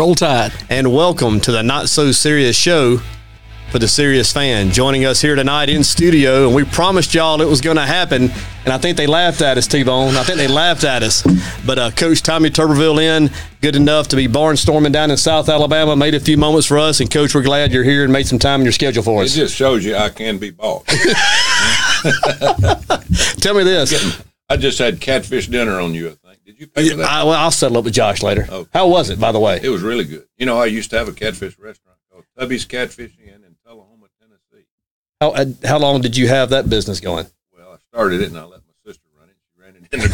[0.00, 0.50] Roll Tide.
[0.70, 3.02] and welcome to the Not So Serious Show
[3.70, 4.70] for the serious fan.
[4.70, 8.30] Joining us here tonight in studio, and we promised y'all it was going to happen,
[8.64, 10.16] and I think they laughed at us, T Bone.
[10.16, 11.22] I think they laughed at us.
[11.66, 13.28] But uh, Coach Tommy Tuberville in,
[13.60, 17.00] good enough to be barnstorming down in South Alabama, made a few moments for us,
[17.00, 19.34] and Coach, we're glad you're here and made some time in your schedule for us
[19.34, 20.86] It just shows you I can be bought.
[23.36, 24.22] Tell me this.
[24.48, 26.39] I just had catfish dinner on you, I think.
[26.44, 27.08] Did you pay for that?
[27.08, 28.46] I, well, I'll settle up with Josh later.
[28.50, 28.68] Okay.
[28.72, 29.60] How was it, by the way?
[29.62, 30.26] it was really good.
[30.36, 34.06] You know, I used to have a catfish restaurant called Tubby's Catfish Inn in Tullahoma,
[34.20, 34.66] Tennessee.
[35.20, 37.26] How, uh, how long did you have that business going?
[37.56, 39.36] Well, I started it and I let my sister run it.
[39.54, 40.08] She ran it in the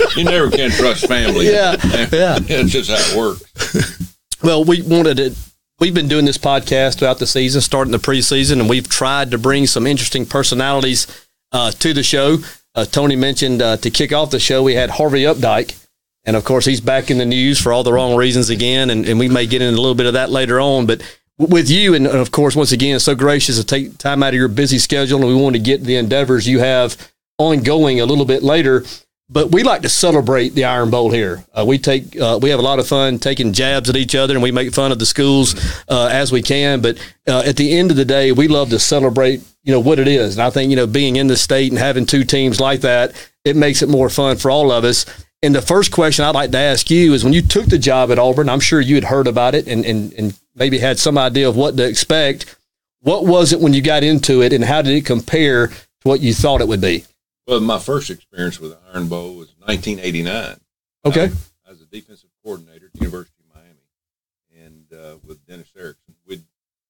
[0.00, 0.16] ground.
[0.16, 1.46] you never can trust family.
[1.46, 1.76] Yeah,
[2.12, 2.38] yeah.
[2.48, 4.14] It's just how it works.
[4.42, 5.36] Well, we wanted to.
[5.78, 9.38] We've been doing this podcast throughout the season, starting the preseason, and we've tried to
[9.38, 11.06] bring some interesting personalities
[11.52, 12.38] uh, to the show.
[12.74, 15.76] Uh, Tony mentioned uh, to kick off the show, we had Harvey Updike,
[16.24, 19.06] and of course, he's back in the news for all the wrong reasons again, and,
[19.06, 20.86] and we may get into a little bit of that later on.
[20.86, 21.02] But
[21.38, 24.48] with you, and of course, once again, so gracious to take time out of your
[24.48, 28.42] busy schedule, and we want to get the endeavors you have ongoing a little bit
[28.42, 28.84] later.
[29.32, 31.44] But we like to celebrate the Iron Bowl here.
[31.56, 34.34] Uh, we take uh, we have a lot of fun taking jabs at each other,
[34.34, 35.54] and we make fun of the schools
[35.88, 36.80] uh, as we can.
[36.80, 36.98] But
[37.28, 40.08] uh, at the end of the day, we love to celebrate you know what it
[40.08, 40.36] is.
[40.36, 43.14] And I think you know being in the state and having two teams like that,
[43.44, 45.06] it makes it more fun for all of us.
[45.42, 48.10] And the first question I'd like to ask you is when you took the job
[48.10, 51.16] at Auburn, I'm sure you had heard about it and, and, and maybe had some
[51.16, 52.56] idea of what to expect.
[53.00, 56.20] What was it when you got into it, and how did it compare to what
[56.20, 57.04] you thought it would be?
[57.50, 60.60] Well, my first experience with the Iron Bowl was 1989.
[61.04, 61.24] Okay.
[61.24, 65.66] I, I was a defensive coordinator at the University of Miami, and uh, with Dennis
[65.76, 66.44] Erickson, we'd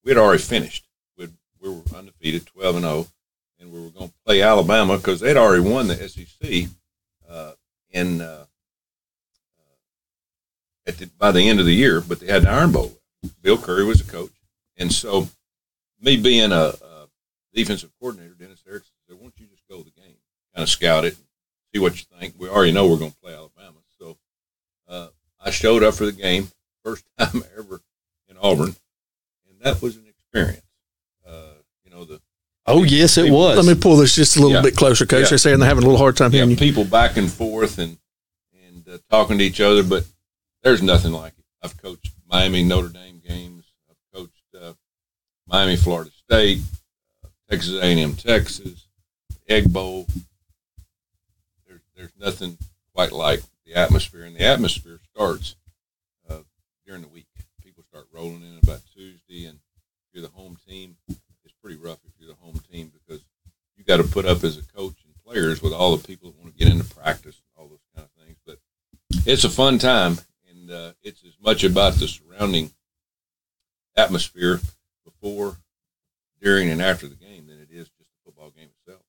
[0.05, 0.85] we'd already finished.
[1.17, 1.33] We'd,
[1.63, 3.07] we were undefeated, 12 and 0,
[3.59, 6.69] and we were going to play Alabama because they'd already won the SEC.
[7.27, 7.53] Uh,
[7.93, 8.45] in uh,
[10.87, 12.93] at the, by the end of the year, but they had the Iron Bowl.
[13.41, 14.35] Bill Curry was the coach,
[14.77, 15.27] and so
[16.03, 17.09] me being a, a
[17.55, 20.17] defensive coordinator, Dennis Erickson said, "Why don't you just go to the game,
[20.61, 21.17] kind of scout it,
[21.73, 22.35] see what you think?
[22.39, 24.19] We already know we're going to play Alabama." So
[24.89, 25.09] uh,
[25.43, 26.49] I showed up for the game,
[26.85, 27.81] first time ever
[28.29, 28.75] in Auburn,
[29.49, 30.63] and that was an experience.
[31.27, 32.21] Uh, you know, the
[32.67, 33.57] Oh yes, it was.
[33.57, 34.63] Let me pull this just a little Yeah.
[34.63, 35.23] bit closer, Coach.
[35.25, 35.29] Yeah.
[35.31, 36.57] They're saying they're having a little hard time yeah, hearing you.
[36.57, 37.97] people back and forth and
[38.67, 40.05] and uh, talking to each other, but
[40.63, 41.45] there's nothing like it.
[41.63, 43.65] I've coached Miami Notre Dame games.
[43.89, 44.75] I've coached uh,
[45.47, 46.59] Miami Florida State,
[47.25, 48.87] uh, Texas A&M Texas,
[49.49, 50.07] Egg Bowl.
[52.01, 52.57] There's nothing
[52.95, 55.55] quite like the atmosphere, and the atmosphere starts
[56.31, 56.39] uh,
[56.87, 57.27] during the week.
[57.63, 61.99] People start rolling in about Tuesday, and if you're the home team, it's pretty rough
[62.07, 63.23] if you're the home team because
[63.77, 66.39] you got to put up as a coach and players with all the people that
[66.39, 68.39] want to get into practice and all those kind of things.
[68.47, 68.57] But
[69.27, 70.17] it's a fun time,
[70.49, 72.71] and uh, it's as much about the surrounding
[73.95, 74.59] atmosphere
[75.05, 75.59] before,
[76.41, 79.03] during, and after the game than it is just the football game itself.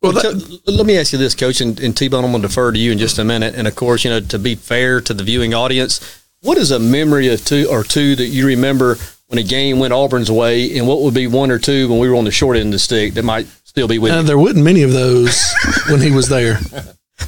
[0.00, 2.42] Well, Well, that, t- let me ask you this, Coach, and, and T-Bone, I'm going
[2.42, 3.54] to defer to you in just a minute.
[3.56, 6.78] And of course, you know, to be fair to the viewing audience, what is a
[6.78, 8.96] memory of two or two that you remember
[9.26, 12.08] when a game went Auburn's way, and what would be one or two when we
[12.08, 14.22] were on the short end of the stick that might still be with uh, you?
[14.22, 15.42] there wasn't many of those
[15.90, 16.54] when he was there.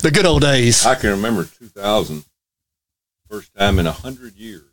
[0.00, 0.86] The good old days.
[0.86, 2.24] I can remember 2000,
[3.28, 4.64] first time in a hundred years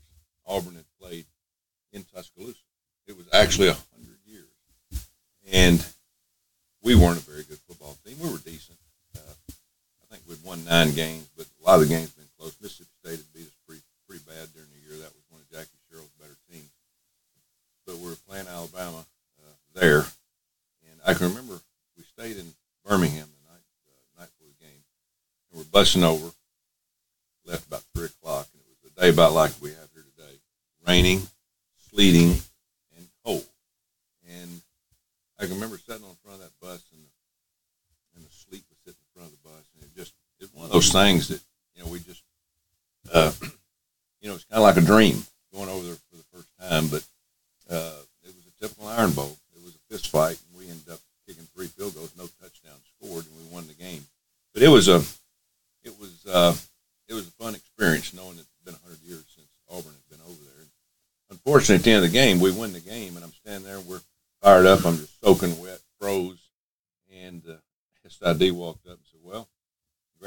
[0.45, 1.25] Auburn had played
[1.91, 2.59] in Tuscaloosa.
[3.07, 4.47] It was actually a hundred years,
[5.51, 5.85] and
[6.81, 7.36] we weren't a very good football team.
[8.19, 8.77] We were decent.
[9.15, 12.55] Uh, I think we'd won nine games, but a lot of the games been close.
[12.61, 14.97] Mississippi State had beat us pretty pretty bad during the year.
[15.03, 16.71] That was one of Jackie Sherrill's better teams.
[17.85, 19.05] But we were playing Alabama
[19.39, 20.05] uh, there,
[20.89, 21.59] and I can remember
[21.97, 22.53] we stayed in
[22.85, 24.81] Birmingham the night uh, night before the game
[25.51, 26.31] and we're busing over.
[27.45, 30.35] Left about three o'clock, and it was a day about like we have here today:
[30.85, 31.21] raining,
[31.91, 32.35] sleeting,
[32.97, 33.47] and cold.
[34.27, 34.61] And
[35.39, 37.11] I can remember sitting on front of that bus, and the,
[38.15, 40.65] and the sleet was sitting in front of the bus, and it just it's one
[40.65, 41.39] of those things that
[41.75, 42.23] you know we just
[43.13, 43.31] uh,
[44.21, 45.23] you know it's kind of like a dream
[45.53, 47.05] going over there for the first time, but
[47.69, 49.37] uh, it was a typical Iron Bowl.
[49.55, 52.81] It was a fist fight, and we ended up kicking three field goals, no touchdowns
[52.97, 54.03] scored, and we won the game.
[54.53, 55.01] But it was a,
[55.83, 56.55] it was, uh,
[57.07, 60.25] it was a fun experience knowing that it's been 100 years since Auburn has been
[60.25, 60.65] over there.
[61.29, 63.79] Unfortunately, at the end of the game, we win the game, and I'm standing there,
[63.81, 64.01] we're
[64.41, 64.85] fired up.
[64.85, 66.39] I'm just soaking wet, froze,
[67.13, 67.55] and uh,
[68.09, 69.06] SID walked up and said, "Well,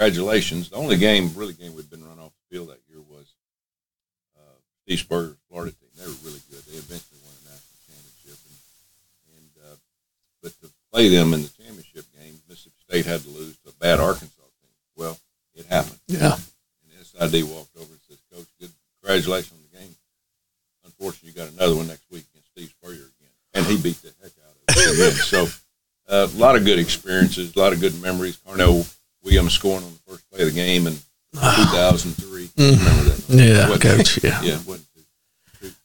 [0.01, 3.27] congratulations." The only game, really game, we'd been run off the field that year was
[4.37, 5.91] uh, Steve Spurrier's Florida team.
[5.97, 6.65] They were really good.
[6.65, 8.57] They eventually won a national championship, and,
[9.37, 9.77] and uh,
[10.43, 13.77] but to play them in the championship game, Mississippi State had to lose to a
[13.77, 14.73] bad Arkansas team.
[14.97, 15.19] Well,
[15.55, 16.01] it happened.
[16.09, 16.37] Yeah.
[16.37, 19.95] And SID walked over and says, "Coach, good, congratulations on the game.
[20.85, 24.13] Unfortunately, you got another one next week against Steve Spurrier again, and he beat the
[24.25, 25.47] heck out of again." So,
[26.09, 28.41] uh, a lot of good experiences, a lot of good memories.
[28.41, 28.89] Carnell
[29.31, 30.95] Williams scoring on the first play of the game in
[31.35, 32.51] 2003.
[32.57, 32.81] Remember
[33.11, 33.25] that?
[33.29, 34.23] Yeah, coach.
[34.25, 34.43] Yeah.
[34.43, 34.59] Yeah,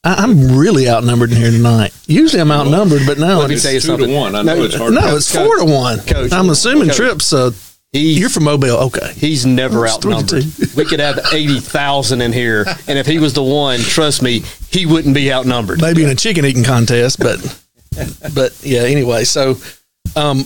[0.03, 1.93] I, I'm really outnumbered in here tonight.
[2.07, 4.07] Usually I'm outnumbered, but now Let me tell you two something.
[4.09, 4.35] to one.
[4.35, 4.93] I know No, it's hard.
[4.93, 5.99] no, it's four to one.
[5.99, 6.31] Coach.
[6.31, 6.97] I'm assuming Coach.
[6.97, 7.33] trips.
[7.33, 7.51] Uh,
[7.93, 9.13] you're from Mobile, okay?
[9.15, 10.43] He's never to outnumbered.
[10.75, 14.41] we could have eighty thousand in here, and if he was the one, trust me,
[14.71, 15.79] he wouldn't be outnumbered.
[15.81, 17.39] Maybe in a chicken eating contest, but
[18.33, 18.81] but yeah.
[18.81, 19.55] Anyway, so
[20.17, 20.39] um,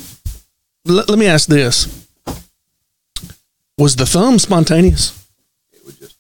[0.87, 2.07] l- let me ask this:
[3.79, 5.27] Was the thumb spontaneous?
[5.73, 6.15] It was just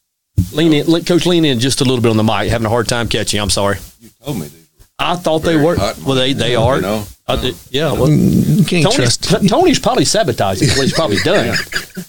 [0.53, 2.49] Lean in, let- coach, lean in just a little bit on the mic.
[2.49, 3.39] Having a hard time catching.
[3.39, 3.77] I'm sorry.
[4.01, 4.67] you told me these
[4.97, 5.75] I thought they were.
[5.77, 5.97] hot.
[5.99, 6.81] Well, they they You are.
[6.81, 7.91] know, I did- yeah.
[7.93, 9.41] Well, can't Tony's, trust.
[9.41, 10.69] T- Tony's probably sabotaging.
[10.69, 11.55] What he's probably done.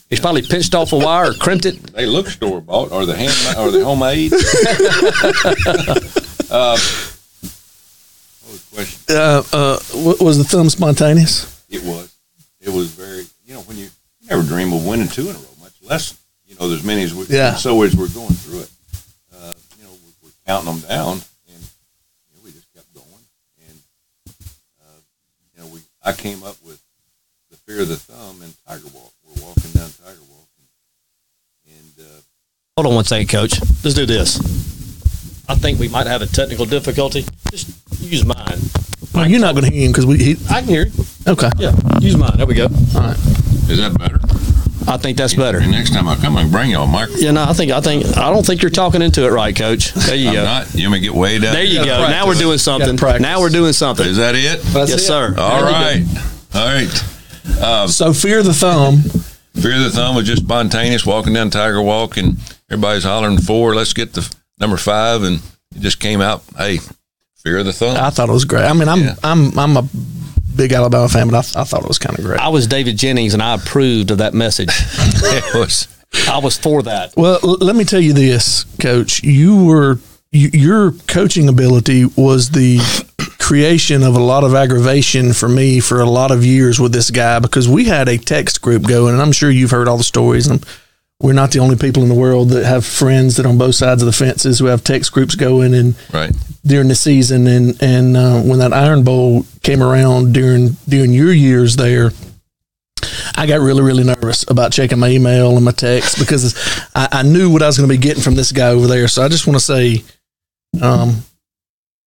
[0.08, 1.80] He's probably pinched off a wire or crimped it.
[1.92, 4.32] they look store bought or the hand or the homemade.
[6.50, 6.78] uh,
[8.42, 9.16] what was the question?
[9.16, 9.78] Uh, uh,
[10.24, 11.46] was the thumb spontaneous?
[11.68, 12.12] It was.
[12.60, 13.24] It was very.
[13.46, 13.90] You know, when you, you
[14.30, 17.14] never dream of winning two in a row, much less you know there's many as
[17.14, 17.24] we.
[17.26, 17.54] Yeah.
[17.54, 18.70] So as we're going through it,
[19.34, 21.60] uh, you know, we're, we're counting them down, and
[22.28, 23.24] you know, we just kept going,
[23.68, 23.78] and
[24.82, 25.00] uh,
[25.54, 25.80] you know, we.
[26.02, 26.82] I came up with
[27.50, 29.12] the fear of the thumb and Tiger Walk.
[29.22, 32.20] We're walking down Tiger Walk, and, and uh,
[32.76, 33.60] Hold on one second, coach.
[33.84, 34.38] Let's do this.
[35.48, 37.24] I think we might have a technical difficulty.
[37.50, 38.58] Just use mine.
[39.14, 40.18] Well, you're not going to hear him because we.
[40.18, 41.04] He, I can hear you.
[41.26, 41.50] okay.
[41.58, 42.32] Yeah, use mine.
[42.36, 42.64] There we go.
[42.64, 43.16] All right.
[43.68, 44.18] is that better?
[44.90, 45.58] I think that's better.
[45.58, 47.22] And next time I come, I can bring y'all a microphone.
[47.22, 49.92] Yeah, no, I think I think I don't think you're talking into it right, coach.
[49.92, 50.44] There you I'm go.
[50.44, 50.74] not.
[50.74, 51.52] You want to get way down?
[51.52, 51.96] There you gotta go.
[51.98, 52.16] practice.
[52.16, 52.96] Now we're doing something.
[52.96, 53.22] practice.
[53.22, 54.06] Now we're doing something.
[54.06, 54.62] Is that it?
[54.62, 55.06] That's yes, it.
[55.06, 55.34] sir.
[55.38, 56.12] All There you go.
[56.14, 56.24] right.
[56.54, 57.82] All right.
[57.82, 58.98] Um, so fear the thumb.
[59.54, 62.36] Fear the thumb was just spontaneous, walking down Tiger Walk, and
[62.70, 63.74] everybody's hollering four.
[63.74, 65.40] Let's get the number five, and
[65.76, 66.42] it just came out.
[66.56, 66.78] Hey,
[67.42, 67.96] fear of the thumb.
[67.96, 68.64] I thought it was great.
[68.64, 69.14] I mean, I'm Yeah.
[69.22, 69.88] I'm I'm a
[70.56, 72.40] big Alabama fan, but I, I thought it was kind of great.
[72.40, 74.68] I was David Jennings, and I approved of that message.
[74.72, 75.88] it was.
[76.28, 77.14] I was for that.
[77.16, 79.22] Well, l- let me tell you this, Coach.
[79.22, 79.98] You were
[80.32, 82.78] you, your coaching ability was the
[83.38, 87.10] creation of a lot of aggravation for me for a lot of years with this
[87.10, 90.04] guy because we had a text group going, and I'm sure you've heard all the
[90.04, 90.46] stories.
[90.46, 90.64] And
[91.20, 94.00] we're not the only people in the world that have friends that on both sides
[94.02, 96.32] of the fences who have text groups going and Right.
[96.64, 101.32] during the season and and uh, when that Iron Bowl came around during during your
[101.32, 102.10] years there,
[103.36, 106.54] I got really really nervous about checking my email and my text because
[106.94, 109.06] I, I knew what I was going to be getting from this guy over there.
[109.08, 110.02] So I just want to say,
[110.82, 111.22] um,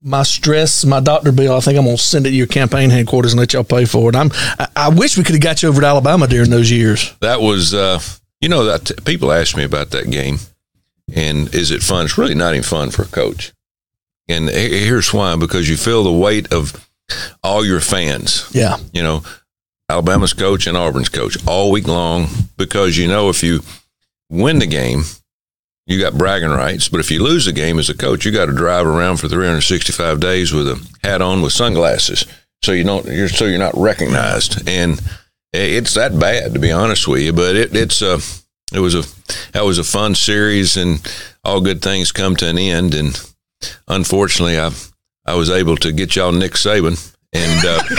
[0.02, 2.90] my stress, my doctor bill, I think I'm going to send it to your campaign
[2.90, 4.16] headquarters and let y'all pay for it.
[4.16, 7.14] I'm I, I wish we could have got you over to Alabama during those years.
[7.22, 7.74] That was.
[7.74, 8.00] Uh,
[8.44, 10.38] you know that people ask me about that game,
[11.16, 12.04] and is it fun?
[12.04, 13.54] It's really not even fun for a coach.
[14.28, 16.86] And here's why: because you feel the weight of
[17.42, 18.52] all your fans.
[18.54, 19.24] Yeah, you know,
[19.88, 23.62] Alabama's coach and Auburn's coach all week long because you know if you
[24.30, 25.04] win the game,
[25.88, 26.90] you got bragging rights.
[26.90, 29.30] But if you lose the game as a coach, you got to drive around for
[29.30, 32.26] 365 days with a hat on with sunglasses,
[32.62, 34.68] so you don't you're so you're not recognized.
[34.68, 35.02] And
[35.54, 37.34] it's that bad to be honest with you.
[37.34, 38.20] But it, it's a
[38.74, 39.04] it was a
[39.52, 41.00] that was a fun series, and
[41.44, 42.94] all good things come to an end.
[42.94, 43.20] And
[43.88, 44.72] unfortunately, I
[45.26, 47.12] I was able to get y'all Nick Saban.
[47.36, 47.82] And uh,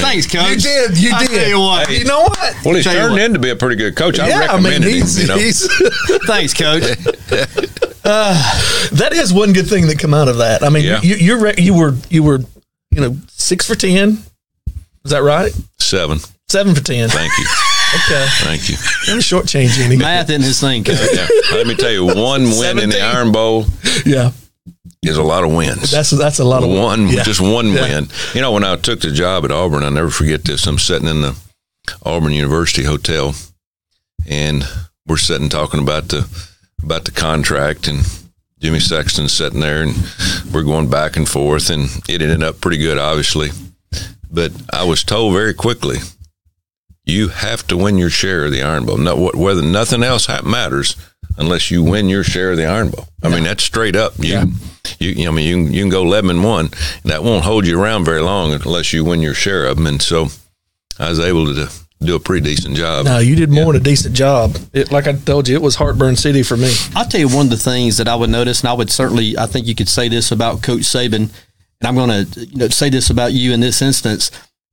[0.00, 0.48] Thanks, coach.
[0.50, 1.90] You did, you I tell you what.
[1.90, 2.56] You know what?
[2.64, 3.20] Well, he's Tell turned what.
[3.20, 4.18] in to be a pretty good coach.
[4.20, 5.22] I yeah, I mean, he's, him.
[5.22, 5.66] You know, he's
[6.26, 6.82] Thanks, coach.
[8.02, 10.62] that is one good thing that come out of that.
[10.62, 11.00] I mean, Yeah.
[11.02, 12.38] you you're you were you were
[12.90, 14.22] you know six for ten.
[15.04, 15.52] Is that right?
[15.78, 16.18] seven.
[16.52, 17.08] Seven for ten.
[17.08, 17.44] Thank you,
[17.94, 18.76] Okay, thank you.
[19.08, 19.96] let me shortchange any.
[19.96, 20.98] Math isn't his thing, coach.
[21.14, 21.26] Yeah.
[21.52, 23.64] Let me tell you, one win in the Iron Bowl
[24.04, 24.32] Yeah,
[25.02, 25.90] is a lot of wins.
[25.90, 27.22] that's that's a lot of one, Yeah.
[27.22, 27.82] just one Yeah.
[27.82, 28.08] win.
[28.34, 30.66] You know, when I took the job at Auburn, I'll never forget this.
[30.66, 31.34] I'm sitting in the
[32.04, 33.34] Auburn University Hotel,
[34.28, 34.64] and
[35.06, 36.28] we're sitting talking about the
[36.82, 38.00] about the contract and
[38.60, 39.94] Jimmy Sexton sitting there, and
[40.52, 43.50] we're going back and forth, and it ended up pretty good, obviously.
[44.30, 45.98] But I was told very quickly,
[47.04, 48.96] you have to win your share of the Iron Bowl.
[48.96, 50.96] No, wh- whether nothing else matters
[51.36, 53.08] unless you win your share of the Iron Bowl.
[53.22, 54.14] I mean, that's straight up.
[54.18, 54.52] You,
[54.98, 57.44] you, you, I mean, you can, you can go eleven and one, and that won't
[57.44, 59.86] hold you around very long unless you win your share of them.
[59.86, 60.28] And so,
[60.98, 63.06] I was able to do a pretty decent job.
[63.06, 64.56] No, you did more than a decent job.
[64.72, 66.72] It, like I told you, it was heartburn city for me.
[66.96, 69.38] I'll tell you one of the things that I would notice, and I would certainly,
[69.38, 71.30] I think you could say this about Coach Saban, and
[71.84, 74.30] I'm going to you know, say this about you in this instance,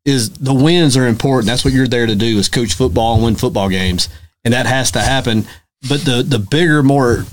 [0.09, 1.47] is the wins are important.
[1.47, 4.09] That's what you're there to do is coach football and win football games,
[4.43, 5.45] and that has to happen.
[5.87, 7.25] But the the bigger, more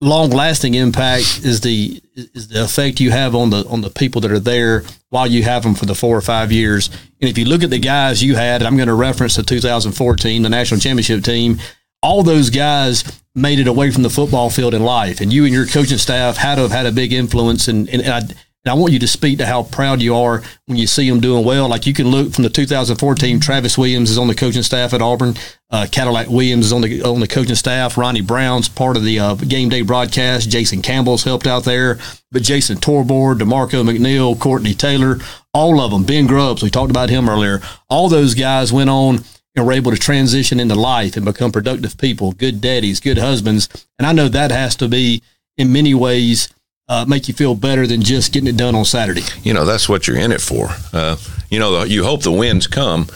[0.00, 4.20] long lasting impact is the is the effect you have on the on the people
[4.20, 6.88] that are there while you have them for the four or five years.
[7.20, 10.42] And if you look at the guys you had, I'm going to reference the 2014,
[10.42, 11.58] the national championship team,
[12.02, 15.54] all those guys made it away from the football field in life, and you and
[15.54, 17.68] your coaching staff had to have had a big influence.
[17.68, 18.20] And, and I
[18.64, 21.20] and I want you to speak to how proud you are when you see them
[21.20, 21.68] doing well.
[21.68, 25.02] Like you can look from the 2014, Travis Williams is on the coaching staff at
[25.02, 25.34] Auburn.
[25.70, 27.98] Uh, Cadillac Williams is on the on the coaching staff.
[27.98, 30.48] Ronnie Brown's part of the uh, game day broadcast.
[30.48, 31.98] Jason Campbell's helped out there,
[32.32, 35.18] but Jason Torbord, Demarco McNeil, Courtney Taylor,
[35.52, 36.04] all of them.
[36.04, 37.60] Ben Grubbs, we talked about him earlier.
[37.90, 41.98] All those guys went on and were able to transition into life and become productive
[41.98, 43.68] people, good daddies, good husbands.
[43.98, 45.22] And I know that has to be
[45.56, 46.48] in many ways
[46.88, 49.22] uh, make you feel better than just getting it done on Saturday.
[49.42, 50.68] you know that's what you're in it for.
[50.92, 51.16] Uh,
[51.50, 53.06] you know, you hope the wins come,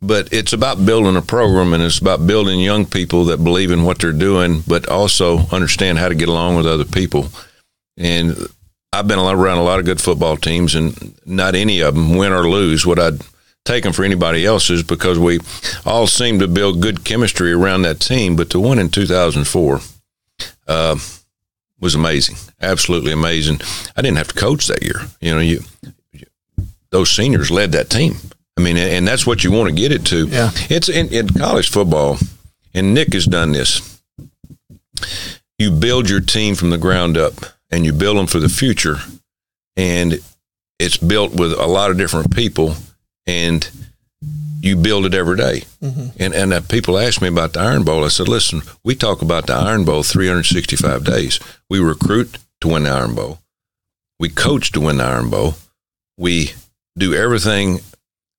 [0.00, 3.84] but it's about building a program and it's about building young people that believe in
[3.84, 7.28] what they're doing, but also understand how to get along with other people.
[7.96, 8.36] And
[8.92, 12.32] I've been around a lot of good football teams, and not any of them win
[12.32, 12.86] or lose.
[12.86, 13.20] What I'd
[13.64, 15.40] take them for anybody else is because we
[15.84, 18.36] all seem to build good chemistry around that team.
[18.36, 19.80] But the one in 2004
[20.68, 20.98] uh,
[21.80, 23.60] was amazing, absolutely amazing.
[23.96, 25.02] I didn't have to coach that year.
[25.20, 25.60] You know, you
[26.90, 28.16] those seniors led that team.
[28.56, 30.26] I mean, and that's what you want to get it to.
[30.26, 30.50] Yeah.
[30.68, 32.18] It's in, in college football,
[32.74, 34.00] and Nick has done this.
[35.58, 37.34] You build your team from the ground up,
[37.70, 38.96] and you build them for the future,
[39.76, 40.20] and
[40.78, 42.74] it's built with a lot of different people,
[43.26, 43.70] and
[44.60, 45.62] you build it every day.
[46.18, 48.04] And and uh, people ask me about the Iron Bowl.
[48.04, 51.38] I said, listen, we talk about the Iron Bowl 365 days.
[51.70, 53.38] We recruit to win the Iron Bowl.
[54.18, 55.54] We coach to win the Iron Bowl.
[56.16, 56.52] We
[56.96, 57.78] do everything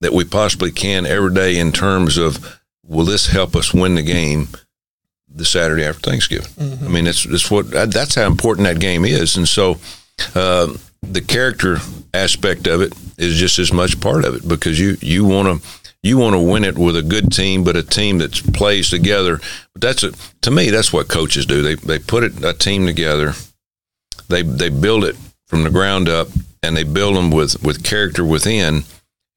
[0.01, 4.01] that we possibly can every day in terms of will this help us win the
[4.01, 4.49] game
[5.29, 6.51] the Saturday after Thanksgiving?
[6.85, 9.77] I mean, that's that's what that's how important that game is, and so
[10.35, 11.77] uh, the character
[12.13, 15.67] aspect of it is just as much part of it because you you want to
[16.01, 19.39] you want to win it with a good team, but a team that plays together.
[19.73, 21.61] But that's a, to me that's what coaches do.
[21.61, 23.33] They they put it a team together.
[24.27, 25.15] They they build it
[25.47, 26.27] from the ground up,
[26.63, 28.83] and they build them with with character within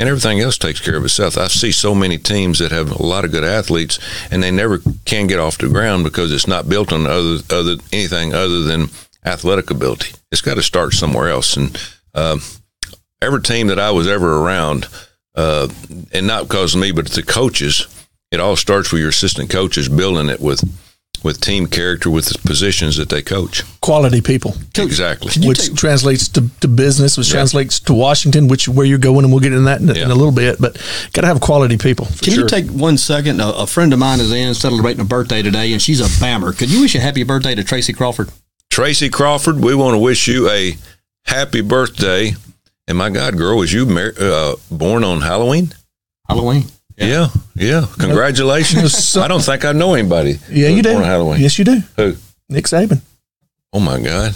[0.03, 1.39] and everything else takes care of itself.
[1.39, 4.01] I see so many teams that have a lot of good athletes,
[4.33, 7.77] and they never can get off the ground because it's not built on other other
[7.93, 8.89] anything other than
[9.25, 10.15] athletic ability.
[10.33, 11.57] It's got to start somewhere else.
[11.57, 11.79] And
[12.15, 12.41] um,
[13.21, 14.89] every team that I was ever around,
[15.35, 15.69] uh,
[16.13, 17.87] and not because of me, but the coaches,
[18.31, 20.63] it all starts with your assistant coaches building it with
[21.23, 23.63] with team character with the positions that they coach.
[23.81, 25.31] Quality people, Exactly.
[25.47, 27.35] which take- translates to, to business, which Yeah.
[27.35, 30.15] translates to Washington, which where you're going, and we'll get into that in, in a
[30.17, 30.61] little bit.
[30.61, 30.79] But
[31.13, 32.07] got to have quality people.
[32.23, 32.43] Can sure.
[32.43, 33.41] you take one second?
[33.41, 36.59] A, a friend of mine is in celebrating a birthday today, and she's a Bammer.
[36.59, 38.29] Could you wish a happy birthday to Tracy Crawford?
[38.73, 40.75] Tracy Crawford, we want to wish you a
[41.27, 42.33] happy birthday.
[42.89, 45.75] And my God, girl, was you mar- uh, born on Halloween?
[46.27, 46.65] Halloween.
[46.97, 47.85] Yeah, yeah.
[47.99, 49.15] Congratulations.
[49.19, 50.39] I don't think I know anybody.
[50.51, 50.89] Yeah, you was do.
[50.93, 51.41] Born on Halloween.
[51.43, 51.81] Yes, you do.
[51.97, 52.15] Who?
[52.49, 53.03] Nick Saban.
[53.75, 54.35] Oh my God.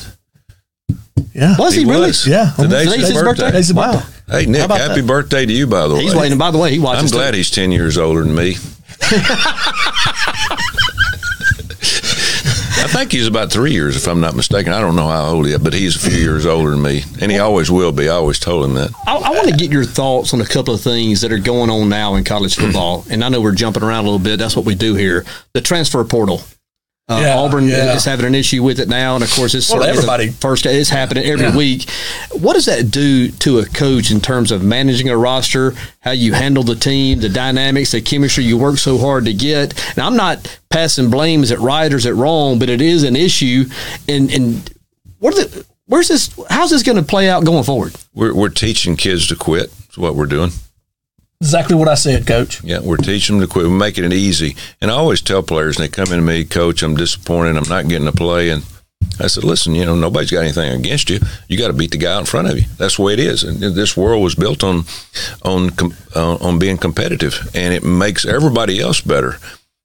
[1.33, 1.57] Yeah.
[1.59, 2.09] Was he, He really?
[2.09, 2.27] was.
[2.27, 2.53] Yeah.
[2.57, 3.25] Today's, Today's his his birthday.
[3.25, 3.47] birthday?
[3.47, 3.93] Today's his Wow.
[3.93, 4.13] birthday.
[4.41, 5.07] Hey Nick, happy that?
[5.07, 6.03] birthday to you, by the way.
[6.03, 6.37] He's waiting.
[6.37, 7.05] By the way, he watches.
[7.05, 7.17] I'm too.
[7.17, 8.57] glad he's ten years older than me.
[12.87, 14.73] I think he's about three years, if I'm not mistaken.
[14.73, 17.03] I don't know how old he is, but he's a few years older than me,
[17.21, 18.09] and he always will be.
[18.09, 18.93] I always told him that.
[19.09, 21.69] I, I want to get your thoughts on a couple of things that are going
[21.69, 23.05] on now in college football.
[23.11, 24.39] and I know we're jumping around a little bit.
[24.39, 25.27] That's what we do here.
[25.53, 26.43] The transfer portal.
[27.09, 27.95] Uh, Yeah, Auburn yeah.
[27.95, 30.67] is having an issue with it now, and of course, it's Well, everybody- first.
[30.67, 31.57] It's happening every Yeah.
[31.57, 31.89] week.
[32.33, 36.33] What does that do to a coach in terms of managing a roster, how you
[36.33, 39.73] handle the team, the dynamics, the chemistry you work so hard to get?
[39.97, 41.45] Now, I'm not passing blame.
[41.45, 42.59] Is it right or is it wrong?
[42.59, 43.67] But it is an issue.
[44.09, 44.69] And and
[45.21, 46.31] what are the where's this?
[46.51, 47.95] How's this going to play out going forward?
[48.17, 49.71] We're we're teaching kids to quit.
[49.87, 50.51] That's what we're doing.
[51.41, 52.63] Exactly what I said, Coach.
[52.65, 53.67] Yeah, we're teaching them to quit.
[53.67, 54.57] We're making it easy.
[54.81, 57.57] And I always tell players, and they come in to me, Coach, I'm disappointed.
[57.57, 58.51] I'm not getting to play.
[58.51, 58.65] And
[59.21, 61.21] I said, listen, you know, nobody's got anything against you.
[61.49, 62.65] You got to beat the guy out in front of you.
[62.79, 63.45] That's the way it is.
[63.45, 64.85] And this world was built on
[65.43, 65.71] on
[66.15, 69.39] uh, on being competitive, and it makes everybody else better.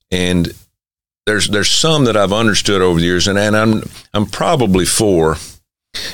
[0.10, 0.54] And
[1.26, 5.36] there's there's some that I've understood over the years, and, and I'm I'm probably for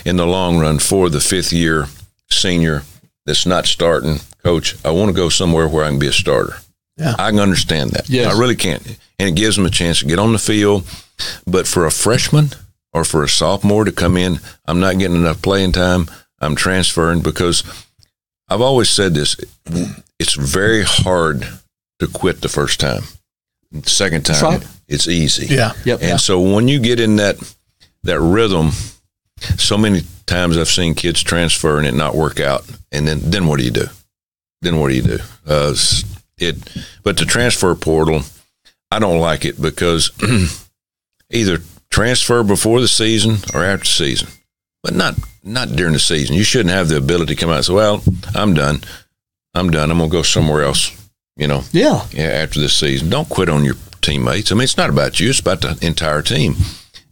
[0.05, 1.85] in the long run for the fifth year
[2.29, 2.83] senior
[3.27, 4.75] that's not starting coach.
[4.83, 6.55] I want to go somewhere where I can be a starter.
[6.95, 7.13] Yeah.
[7.19, 8.09] I can understand that.
[8.09, 8.33] Yes.
[8.33, 8.83] I really can't.
[9.19, 10.87] and it gives them a chance to get on the field.
[11.45, 12.49] But for a freshman
[12.93, 16.07] or for a sophomore to come in, I'm not getting enough playing time.
[16.39, 17.63] I'm transferring because
[18.47, 19.35] I've always said this.
[20.19, 21.47] It's very hard
[21.99, 23.03] to quit the first time.
[23.71, 24.67] The second time, right.
[24.87, 25.53] it's easy.
[25.53, 25.73] Yeah.
[25.83, 25.99] Yep.
[26.01, 27.35] And so when you get in that
[28.03, 28.71] that rhythm,
[29.57, 33.47] so many times I've seen kids transfer and it not work out, and then then
[33.47, 33.85] what do you do?
[34.61, 35.19] Then what do you do?
[35.47, 35.73] Uh,
[36.37, 36.55] it,
[37.03, 38.21] but the transfer portal,
[38.91, 40.11] I don't like it because
[41.31, 44.27] either transfer before the season or after the season,
[44.83, 46.35] but not not during the season.
[46.35, 48.03] You shouldn't have the ability to come out and say, "Well,
[48.35, 48.81] I'm done.
[49.53, 49.89] I'm done.
[49.91, 50.91] I'm gonna go somewhere else."
[51.37, 52.03] You know, Yeah.
[52.11, 53.09] yeah, after this season.
[53.11, 54.51] Don't quit on your teammates.
[54.51, 56.55] I mean, it's not about you; it's about the entire team.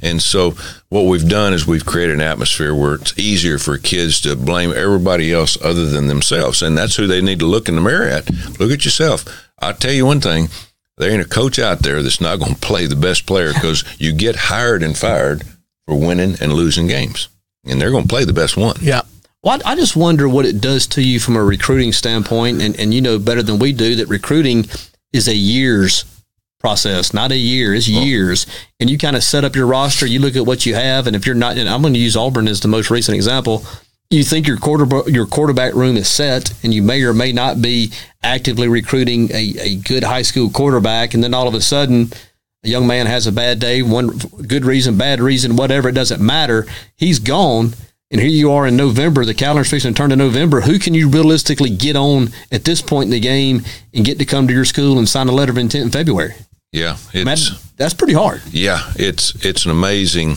[0.01, 0.51] And so,
[0.89, 4.73] what we've done is we've created an atmosphere where it's easier for kids to blame
[4.75, 8.07] everybody else other than themselves, and that's who they need to look in the mirror
[8.07, 8.29] at.
[8.59, 9.25] Look at yourself.
[9.59, 10.49] I'll tell you one thing:
[10.97, 13.83] there ain't a coach out there that's not going to play the best player because
[13.99, 15.43] you get hired and fired
[15.87, 17.29] for winning and losing games,
[17.65, 18.75] and they're going to play the best one.
[18.81, 19.01] Yeah.
[19.43, 22.77] Well, I I just wonder what it does to you from a recruiting standpoint, and,
[22.79, 24.65] and you know better than we do that recruiting
[25.13, 26.03] is a year's
[26.65, 28.47] process, not a year, it's years.
[28.79, 31.15] And you kind of set up your roster, you look at what you have, and
[31.15, 33.63] if you're not, and I'm going to use Auburn as the most recent example.
[34.09, 37.61] You think your quarterback your quarterback room is set, and you may or may not
[37.61, 37.91] be
[38.23, 42.11] actively recruiting a, a good high school quarterback, and then all of a sudden
[42.63, 46.19] a young man has a bad day, one good reason, bad reason, whatever, it doesn't
[46.19, 46.65] matter.
[46.95, 47.75] He's gone.
[48.09, 50.61] And here you are in November, the calendar's fixing to turn to November.
[50.61, 54.25] Who can you realistically get on at this point in the game and get to
[54.25, 56.33] come to your school and sign a letter of intent in February?
[56.75, 58.41] Yeah, it's that's pretty hard.
[58.51, 60.35] yeah, it's it's an amazing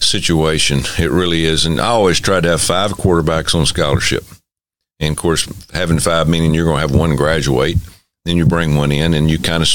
[0.00, 0.80] situation.
[0.98, 1.64] It really is.
[1.66, 4.24] And I always try to have five quarterbacks on scholarship.
[5.00, 7.76] And of course, having five meaning you're going to have one graduate,
[8.24, 9.68] then you bring one in, and you kind of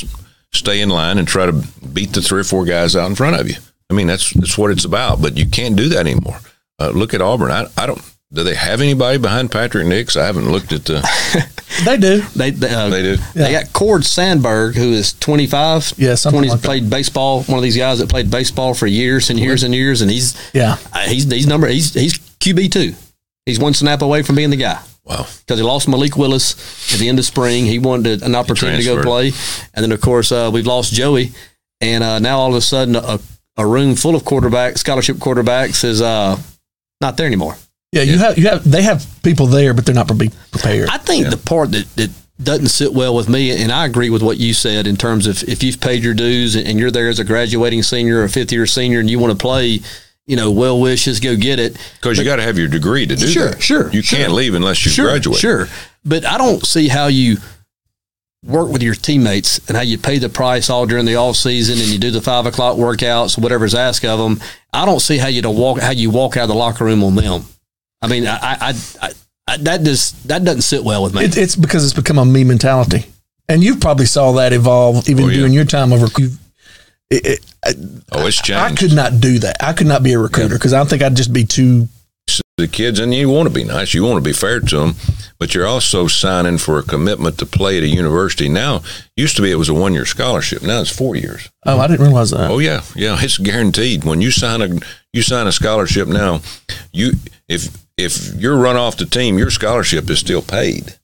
[0.52, 1.54] stay in line and try to
[1.94, 3.56] beat the three or four guys out in front of you.
[3.90, 5.22] I mean, that's that's what it's about.
[5.22, 6.40] But you can't do that anymore.
[6.80, 7.52] Uh, look at Auburn.
[7.52, 8.02] I, I don't.
[8.34, 10.18] Do they have anybody behind Patrick Nix?
[10.18, 11.50] I haven't looked at the.
[11.86, 12.22] They do.
[12.36, 13.18] They they, uh, They do.
[13.34, 15.94] They got Cord Sandberg, who is 25.
[15.98, 16.66] Yeah, something 20 like that.
[16.68, 17.42] played baseball.
[17.44, 20.36] One of these guys that played baseball for years and years and years, and he's
[20.54, 20.78] Yeah.
[20.94, 22.94] uh, he's he's number he's he's QB two.
[23.48, 24.80] He's one snap away from being the guy.
[25.04, 25.26] Wow.
[25.40, 27.66] because he lost Malik Willis at the end of spring.
[27.66, 29.32] He wanted an opportunity to go play,
[29.74, 31.32] and then of course uh, we've lost Joey,
[31.82, 33.20] and uh, now all of a sudden a,
[33.58, 36.38] a room full of quarterbacks, scholarship quarterbacks, is uh,
[37.02, 37.58] not there anymore.
[37.94, 40.90] Yeah, you have you have they have people there, but they're not be prepared.
[40.90, 42.10] I think the part that, that
[42.42, 45.44] doesn't sit well with me, and I agree with what you said in terms of
[45.48, 48.66] if you've paid your dues and you're there as a graduating senior or fifth year
[48.66, 49.80] senior, and you want to play,
[50.26, 51.78] you know, well wishes, go get it.
[52.02, 53.62] Because you got to have your degree to do Sure, that.
[53.62, 54.18] sure, You sure.
[54.18, 55.38] can't leave unless you sure, graduate.
[55.40, 55.68] Sure,
[56.04, 57.38] but I don't see how you
[58.44, 61.78] work with your teammates and how you pay the price all during the off season
[61.78, 64.42] and you do the five o'clock workouts, whatever's asked of them.
[64.74, 67.04] I don't see how you to walk how you walk out of the locker room
[67.04, 67.46] on them.
[68.04, 69.12] I mean, I, I, I,
[69.48, 71.24] I that just that doesn't sit well with me.
[71.26, 73.06] It, it's because it's become a me mentality,
[73.50, 75.38] and you probably saw that evolve even Oh, yeah.
[75.38, 76.32] during your time of recruit.
[77.10, 77.46] It, it,
[78.12, 78.60] Oh, it's changed.
[78.62, 79.56] I could not do that.
[79.64, 81.88] I could not be a recruiter because I don't think I'd just be too.
[82.58, 84.96] the kids, and you want to be nice, you want to be fair to them,
[85.40, 88.50] but you're also signing for a commitment to play at a university.
[88.50, 88.82] Now,
[89.16, 90.62] used to be it was a one year scholarship.
[90.62, 91.50] Now it's four years.
[91.66, 92.52] Oh, I didn't realize that.
[92.52, 94.04] Oh yeah, yeah, it's guaranteed.
[94.04, 94.80] When you sign a
[95.14, 96.42] you sign a scholarship now,
[96.92, 97.14] you
[97.48, 100.96] if if you're run off the team, your scholarship is still paid.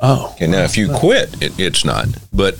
[0.00, 2.08] Oh, And now, if you quit, it, it's not.
[2.32, 2.54] But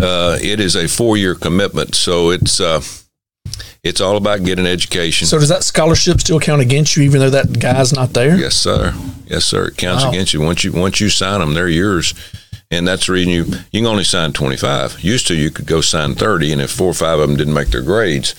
[0.00, 2.82] uh, it is a four year commitment, so it's uh,
[3.84, 5.26] it's all about getting education.
[5.26, 8.36] so does that scholarship still count against you, even though that guy's not there?
[8.36, 8.94] Yes, sir.
[9.26, 9.68] Yes, sir.
[9.68, 10.10] It counts Wow.
[10.10, 11.54] against you once you once you sign them.
[11.54, 12.14] They're yours,
[12.70, 15.00] and that's the reason you you can only sign twenty five.
[15.00, 17.54] Used to you could go sign thirty, and if four or five of them didn't
[17.54, 18.34] make their grades,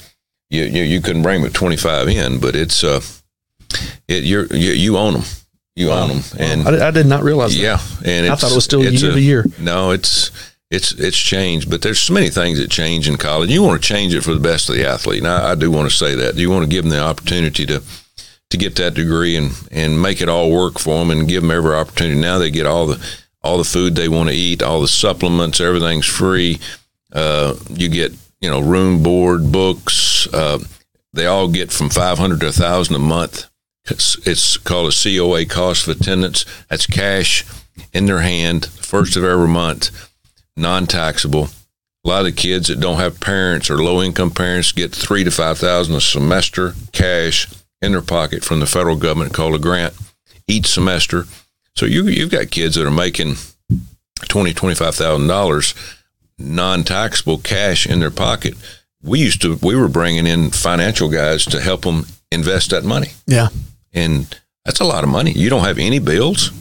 [0.49, 2.39] you you, you couldn't bring at twenty five in.
[2.39, 3.01] But it's uh,
[4.07, 5.23] it you're you, you own them.
[5.75, 7.61] You own them, and I, did- I did not realize that.
[7.61, 9.45] yeah, and I thought it was still year a- to year.
[9.59, 10.29] No, it's
[10.69, 13.49] it's it's changed, but there's so many things that change in college.
[13.49, 15.71] You want to change it for the best of the athlete, and I, I do
[15.71, 16.35] want to say that.
[16.35, 17.81] You want to give them the opportunity to
[18.51, 21.49] to get that degree and and make it all work for them, and give them
[21.51, 22.19] every opportunity.
[22.21, 23.03] Now they get all the
[23.41, 26.59] all the food they want to eat, all the supplements, everything's free.
[27.11, 30.27] Uh, you get you know room, board, books.
[30.31, 30.59] Uh,
[31.13, 33.45] They all get from 500 to 1,000 a month.
[33.89, 36.45] It's, called a COA cost of attendance.
[36.69, 37.45] That's cash
[37.91, 40.09] in their hand, first of every month,
[40.55, 41.49] non taxable.
[42.05, 45.31] A lot of kids that don't have parents or low income parents get three to
[45.31, 47.47] 5,000 a semester cash
[47.81, 49.93] in their pocket from the federal government called a grant
[50.47, 51.25] each semester.
[51.75, 53.35] So you, you've got kids that are making
[54.29, 55.73] twenty twenty five thousand dollars
[56.37, 58.53] non taxable cash in their pocket.
[59.01, 63.09] We used to we were bringing in financial guys to help them invest that money,
[63.27, 63.49] Yeah.
[63.93, 64.27] And
[64.65, 65.31] that's a lot of money.
[65.31, 66.51] You don't have any bills.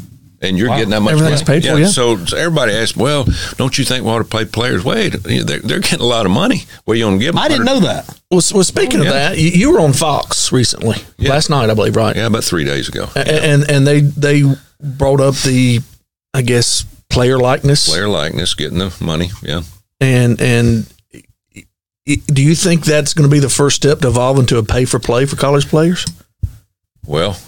[0.45, 1.61] And you're getting that much Everything's money.
[1.61, 1.87] paid for, yeah.
[1.87, 3.25] So, so everybody asks, well,
[3.59, 4.85] don't you think we ought to pay players?
[4.85, 6.65] Wait, they're, they're getting a lot of money.
[6.85, 7.45] What are you going to give them?
[7.45, 8.09] I didn't know that.
[8.29, 11.71] Well, s- well speaking Oh, of that, you, you were on Fox recently, last night,
[11.71, 12.17] I believe, right?
[12.17, 13.07] Yeah, about three days ago.
[13.15, 14.43] A- And and they they
[14.81, 15.79] brought up the,
[16.35, 17.89] I guess, player likeness.
[17.89, 19.31] Player likeness, getting the money.
[19.45, 19.63] Yeah.
[20.01, 20.93] And and
[22.05, 24.87] do you think that's going to be the first step to evolve into a pay
[24.87, 26.05] for play for college players?
[27.07, 27.39] Well,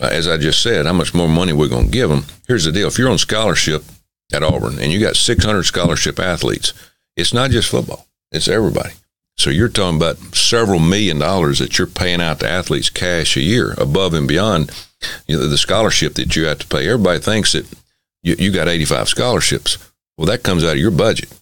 [0.00, 2.24] as I just said, how much more money we're going to give them?
[2.46, 3.84] Here's the deal: if you're on scholarship
[4.32, 6.72] at Auburn and you got 600 scholarship athletes,
[7.16, 8.94] it's not just football; it's everybody.
[9.38, 13.42] So you're talking about several million dollars that you're paying out to athletes cash a
[13.42, 14.70] year, above and beyond
[15.26, 16.88] you know, the scholarship that you have to pay.
[16.88, 17.66] Everybody thinks that
[18.22, 19.78] you, you got 85 scholarships.
[20.16, 21.32] Well, that comes out of your budget.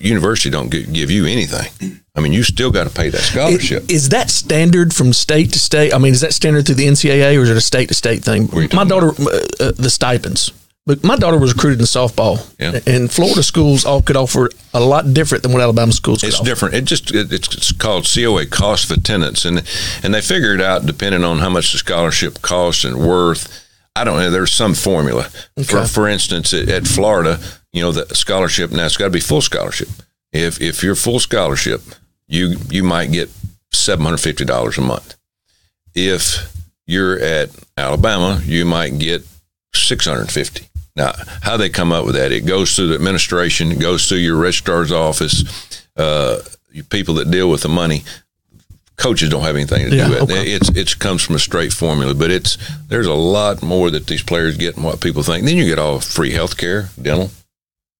[0.00, 2.00] University don't gi- give you anything.
[2.14, 3.84] I mean, you still got to pay that scholarship.
[3.88, 5.92] I- Is that standard from state to state?
[5.92, 8.22] I mean, is that standard through the NCAA or is it a state to state
[8.22, 8.48] thing?
[8.72, 10.52] My daughter, uh, uh, the stipends.
[10.86, 12.80] But my daughter was recruited in softball, Yeah.
[12.86, 16.36] and Florida schools all could offer a lot different than what Alabama schools could It's
[16.40, 16.44] offer.
[16.48, 16.74] different.
[16.74, 19.62] It just it, it's, it's called COA cost of attendance, and
[20.02, 23.62] and they figure it out depending on how much the scholarship costs and worth.
[23.94, 24.30] I don't know.
[24.30, 25.24] There's some formula.
[25.64, 27.38] For for instance, at, at Florida,
[27.72, 29.88] you know, the scholarship now it's got to be full scholarship.
[30.32, 31.80] If if you're full scholarship,
[32.26, 33.30] you you might get
[33.72, 35.16] seven hundred fifty dollars a month.
[35.94, 36.52] If
[36.86, 39.22] you're at Alabama, you might get
[39.74, 40.66] six hundred fifty.
[40.96, 42.32] Now, how they come up with that?
[42.32, 43.70] It goes through the administration.
[43.72, 45.86] It goes through your registrar's office.
[45.96, 46.42] Uh,
[46.90, 48.02] people that deal with the money.
[48.96, 50.22] Coaches don't have anything to do Yeah, with it.
[50.38, 50.50] okay.
[50.50, 54.22] It's it comes from a straight formula, but it's there's a lot more that these
[54.22, 55.44] players get than what people think.
[55.46, 57.30] Then you get all free health care, dental,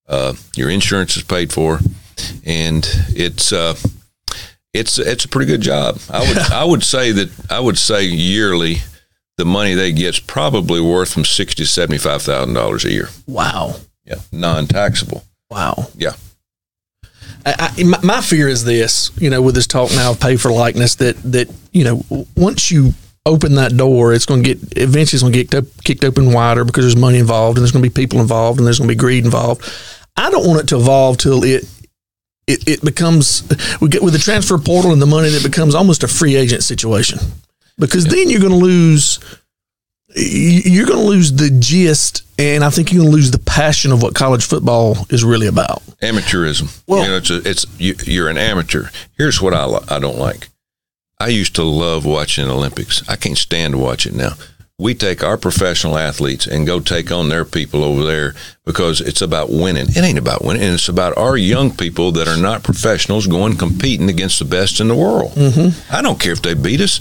[0.07, 1.79] uh, your insurance is paid for,
[2.45, 3.75] and it's uh,
[4.73, 5.99] it's it's a pretty good job.
[6.09, 8.77] I would I would say that I would say yearly,
[9.37, 13.09] the money they get's probably worth from sixty to seventy five thousand dollars a year.
[13.27, 13.75] Wow.
[14.05, 15.23] Yeah, non taxable.
[15.49, 15.87] Wow.
[15.95, 16.13] Yeah.
[17.45, 20.37] I, I, my, my fear is this, you know, with this talk now of pay
[20.37, 22.93] for likeness, that that you know, once you
[23.25, 26.03] open that door, it's going to get eventually it's going to get kicked, up, kicked
[26.03, 28.79] open wider because there's money involved and there's going to be people involved and there's
[28.79, 29.61] going to be greed involved.
[30.17, 31.63] I don't want it to evolve till it.
[32.47, 33.47] It, it becomes
[33.79, 36.63] we get with the transfer portal and the money that becomes almost a free agent
[36.63, 37.19] situation
[37.77, 39.19] because then you're going to lose
[40.15, 43.39] you- you're going to lose the gist and I think you're going to lose the
[43.39, 45.81] passion of what college football is really about.
[46.01, 46.81] amateurism.
[46.87, 48.87] Well- you know, it's a, it's you, you're an amateur.
[49.17, 50.47] Here's what I I don't like.
[51.21, 53.07] I used to love watching Olympics.
[53.07, 54.33] I can't stand to watch it now.
[54.79, 58.33] We take our professional athletes and go take on their people over there
[58.65, 59.85] because it's about winning.
[59.89, 60.63] It ain't about winning.
[60.63, 64.79] And it's about our young people that are not professionals going competing against the best
[64.79, 65.33] in the world.
[65.33, 65.93] Mm-hmm.
[65.95, 66.99] I don't care if they beat us,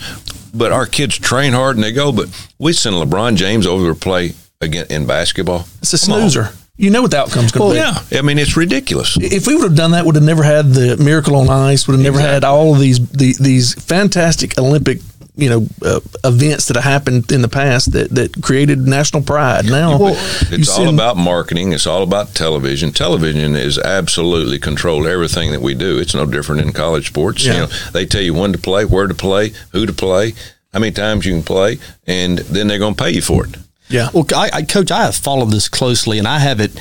[0.52, 2.12] but our kids train hard and they go.
[2.12, 2.28] But
[2.59, 5.64] we send LeBron James over to play again in basketball.
[5.80, 6.59] It's a Come on.
[6.80, 6.84] Snoozer.
[6.84, 8.14] You know what the outcome's going to be.
[8.14, 9.16] Yeah, I mean it's ridiculous.
[9.20, 11.86] If we would have done that, would have never had the Miracle on Ice.
[11.86, 14.98] Would have never had all of these the, these fantastic Olympic
[15.36, 19.64] you know uh, events that have happened in the past that that created national pride.
[19.64, 20.14] Now you
[20.50, 21.72] It's all send- about marketing.
[21.72, 22.92] It's all about television.
[22.92, 25.98] Television is absolutely controlled everything that we do.
[25.98, 27.44] It's no different in college sports.
[27.44, 27.52] Yeah.
[27.52, 30.34] You know, they tell you when to play, where to play, who to play,
[30.72, 33.56] how many times you can play, and then they're going to pay you for it.
[33.90, 34.09] Yeah.
[34.14, 36.72] Well, I, I, Coach, I have followed this closely, and I have it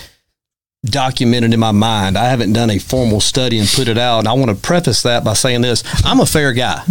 [0.86, 2.18] documented in my mind.
[2.18, 4.20] I haven't done a formal study and put it out.
[4.20, 6.84] And I want to preface that by saying this: I'm a fair guy,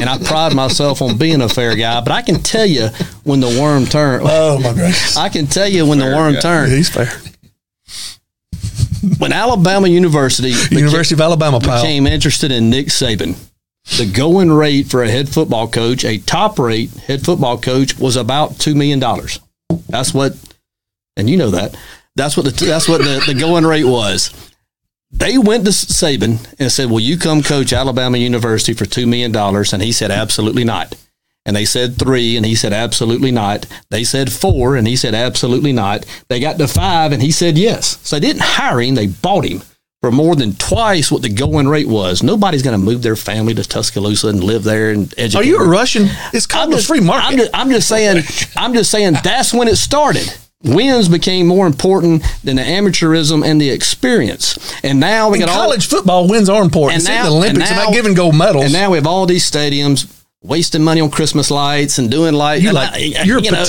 [0.00, 2.00] and I pride myself on being a fair guy.
[2.00, 2.88] But I can tell you
[3.24, 4.24] when the worm turns.
[4.26, 6.40] Oh my goodness, I can tell you when the worm guy.
[6.40, 6.72] turns.
[6.72, 7.10] he's fair.
[9.18, 11.80] When Alabama University University of Alabama, pal.
[11.80, 13.34] became interested in Nick Saban.
[13.84, 18.16] The going rate for a head football coach, a top rate head football coach, was
[18.16, 19.40] about two million dollars.
[19.88, 20.36] That's what,
[21.16, 21.76] and you know that.
[22.16, 24.32] That's what the that's what the, the going rate was.
[25.10, 29.32] They went to Saban and said, "Will you come coach Alabama University for two million
[29.32, 30.94] dollars?" And he said, "Absolutely not."
[31.46, 33.66] And they said three, and he said, absolutely not.
[33.88, 36.04] They said four, and he said, absolutely not.
[36.28, 37.98] They got to five, and he said yes.
[38.06, 39.62] So they didn't hire him, they bought him
[40.00, 42.22] for more than twice what the going rate was.
[42.22, 45.42] Nobody's going to move their family to Tuscaloosa and live there and educate.
[45.44, 46.06] Are you a Russian?
[46.32, 47.26] It's called just, free market.
[47.26, 48.22] I'm just, I'm just saying.
[48.56, 50.32] I'm just saying that's when it started.
[50.62, 54.58] Wins became more important than the amateurism and the experience.
[54.82, 56.94] And now we got all college football, wins are important.
[56.96, 58.64] and See, now the Olympics and now- not giving gold medals.
[58.64, 60.10] And now we have all these stadiums
[60.42, 63.50] wasting money on Christmas lights and doing like You and like- I- you're a you
[63.50, 63.64] know,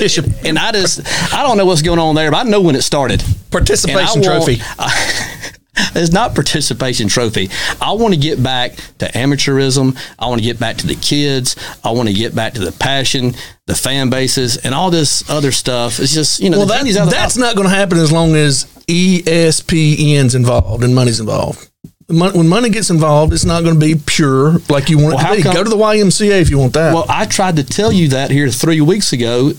[0.45, 1.01] and I just
[1.33, 3.21] I don't know what's going on there, but I know when it started.
[3.51, 4.61] Participation And I want- trophy.
[5.95, 7.49] it's not participation trophy.
[7.79, 9.97] I want to get back to amateurism.
[10.19, 11.55] I want to get back to the kids.
[11.83, 13.33] I want to get back to the passion,
[13.67, 15.99] the fan bases, and all this other stuff.
[15.99, 20.35] It's just you know well, that, that's not going to happen as long as ESPN's
[20.35, 21.69] involved and money's involved.
[22.09, 25.29] When money gets involved, it's not going to be pure like you want Well, it
[25.29, 25.43] to be.
[25.43, 26.93] come- Go to the YMCA if you want that.
[26.93, 29.53] Well, I tried to tell you that here three weeks ago,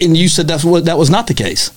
[0.00, 1.70] and you said that's what that was not the case.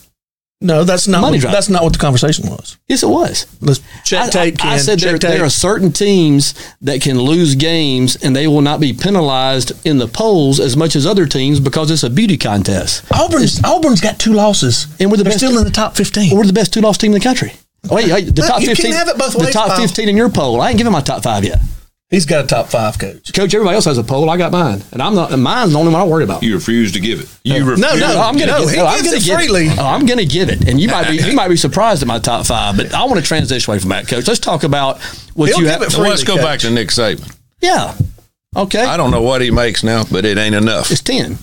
[0.60, 1.22] No, that's not.
[1.22, 2.78] money What, that's not what the conversation was.
[2.88, 3.46] Yes, it was.
[3.62, 4.66] Let's check I, tape.
[4.66, 4.80] I, I Ken.
[4.80, 8.92] said there, there are certain teams that can lose games and they will not be
[8.94, 13.04] penalized in the polls as much as other teams because it's a beauty contest.
[13.14, 16.36] Auburn's Auburn's got two losses, And we're the They're best still in the top fifteen.
[16.36, 17.54] We're the best two loss team in the country.
[17.92, 18.94] Wait, wait the top you fifteen.
[18.94, 20.60] have it both the top fifteen in your poll.
[20.60, 21.60] I ain't giving my top five yet.
[22.10, 23.34] He's got a top five coach.
[23.34, 24.30] Coach, everybody else has a poll.
[24.30, 25.34] I got mine, and I'm not.
[25.34, 26.42] And mine's the only one I worry about.
[26.42, 27.28] You refuse to give it.
[27.44, 27.90] You No, refuse- no,
[28.22, 29.68] I'm gonna No, give, he no, I'm gonna it give freely.
[29.78, 32.20] Oh, I'm gonna give it, and you might be you might be surprised at my
[32.20, 32.78] top five.
[32.78, 34.26] But I want to transition away from that, Coach.
[34.26, 35.02] Let's talk about
[35.34, 35.82] what He'll you give have.
[35.82, 37.30] it So let's freely, go back to Nick Saban.
[37.62, 37.94] Yeah.
[38.56, 38.86] Okay.
[38.86, 40.90] I don't know what he makes now, but it ain't enough.
[40.90, 41.38] it's ten.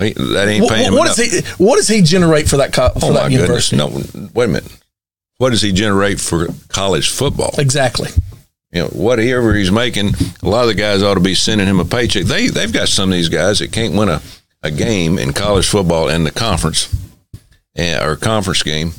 [0.00, 1.16] He- that ain't What, paying him what enough.
[1.16, 1.62] does he?
[1.62, 3.76] What does he generate for that co- for oh that my university?
[3.76, 4.14] goodness!
[4.16, 4.72] No, wait a minute.
[5.38, 7.54] What does he generate for college football?
[7.58, 8.10] Exactly.
[8.72, 10.08] You know, whatever he's making,
[10.42, 12.24] a lot of the guys ought to be sending him a paycheck.
[12.24, 14.22] They they've got some of these guys that can't win a,
[14.62, 16.94] a game in college football in the conference
[17.76, 18.92] eh, or conference game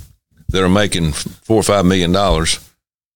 [0.49, 2.59] that are making four or five million dollars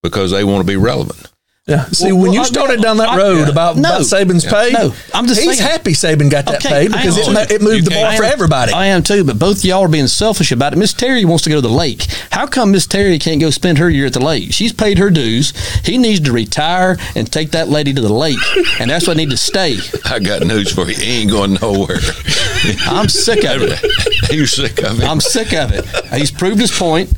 [0.01, 1.31] because they want to be relevant.
[1.67, 1.83] Yeah.
[1.87, 3.47] See, Well, when well, you I- started down that I- road yeah.
[3.49, 3.89] about, No.
[3.89, 4.93] about Saban's pay, No.
[5.13, 7.89] I'm just he's saying- happy Saban got that Okay, pay because it, it moved the
[7.91, 8.71] can't- ball for everybody.
[8.71, 10.77] I am too, but both y'all are being selfish about it.
[10.77, 12.07] Miss Terry wants to go to the lake.
[12.31, 14.53] How come Miss Terry can't go spend her year at the lake?
[14.53, 15.51] She's paid her dues.
[15.83, 18.37] He needs to retire and take that lady to the lake,
[18.79, 19.77] and that's why I need to stay.
[20.05, 20.95] I got news for you.
[20.95, 21.99] He ain't going nowhere.
[22.87, 24.31] I'm sick of it.
[24.31, 25.05] You're sick of it.
[25.05, 25.85] I'm sick of it.
[26.13, 27.11] He's proved his point.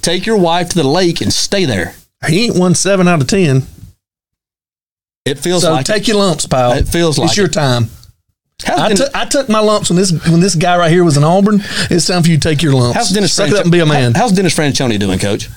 [0.00, 1.94] Take your wife to the lake and stay there.
[2.28, 3.66] he ain't won seven out of ten.
[5.26, 6.08] It feels So like take it.
[6.08, 6.72] your lumps, pal.
[6.72, 7.52] It feels like it's your it.
[7.52, 7.88] time.
[8.64, 11.16] How's I Dennis, took took my lumps when this when this guy right here was
[11.18, 11.60] in Auburn.
[11.90, 12.96] It's time for you to take your lumps.
[12.96, 14.14] how's Dennis Suck it Franch- up and be a man.
[14.14, 15.48] How's Dennis Franchione doing, Coach?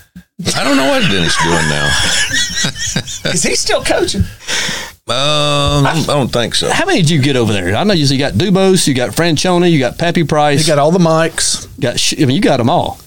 [0.55, 3.31] I don't know what Dennis doing now.
[3.33, 4.21] Is he still coaching?
[4.21, 6.69] Um, I don't think so.
[6.71, 7.75] How many did you get over there?
[7.75, 10.77] I know you, you got Dubose, you got Franchione, you got Pappy Price, you got
[10.79, 11.65] all the Mikes.
[11.79, 12.99] got I mean, you got them all.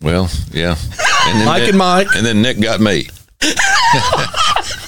[0.00, 0.76] Well, yeah.
[1.26, 2.06] And then Mike Nick- and Mike.
[2.16, 3.08] And then Nick got me.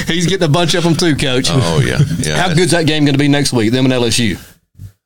[0.06, 1.48] He's getting a bunch of them too, Coach.
[1.50, 2.36] Oh yeah, yeah.
[2.42, 3.72] How good's that game going to be next week?
[3.72, 4.38] Them and LSU.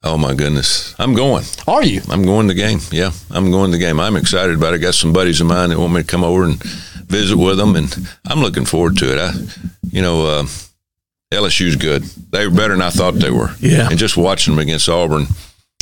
[0.02, 1.44] Oh my goodness, I'm going.
[1.66, 2.02] Are you?
[2.10, 2.78] I'm going to the game.
[2.90, 3.98] Yeah, I'm going to the game.
[3.98, 4.76] I'm excited about it.
[4.76, 7.56] I got some buddies of mine that want me to come over and visit with
[7.56, 9.18] them, and I'm looking forward to it.
[9.18, 9.32] I,
[9.90, 10.46] you know, uh,
[11.32, 12.02] LSU's good.
[12.02, 13.54] They were better than I thought they were.
[13.60, 13.88] Yeah.
[13.88, 15.26] And just watching them against Auburn,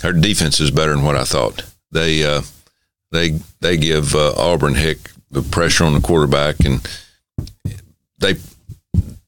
[0.03, 1.65] their defense is better than what I thought.
[1.91, 2.43] They uh,
[3.11, 6.81] they they give uh, Auburn Hick the pressure on the quarterback, and
[8.19, 8.37] they.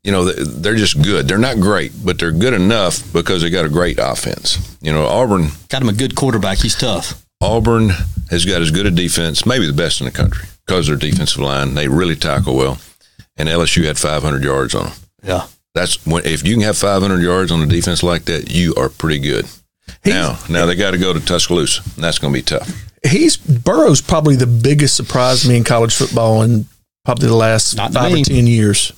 [0.04, 1.26] You know, they- they're just good.
[1.26, 4.58] They're not great, but they're good enough because they got a great offense.
[4.82, 6.58] You know, Auburn Got him a good quarterback.
[6.58, 7.14] He's tough.
[7.40, 7.90] Auburn
[8.30, 11.40] has got as good a defense, maybe the best in the country, because their defensive
[11.40, 12.78] line they really tackle well.
[13.36, 14.92] And LSU had 500 yards on them.
[15.24, 15.46] Yeah.
[15.74, 18.88] That's when if you can have 500 yards on a defense like that, you are
[18.88, 19.46] pretty good.
[20.04, 22.70] now, now they got to go to Tuscaloosa, and that's going to be tough.
[23.06, 26.66] He's Burrow's probably the biggest surprise to me in college football in
[27.04, 28.22] probably the last Not to five me.
[28.22, 28.92] or ten years.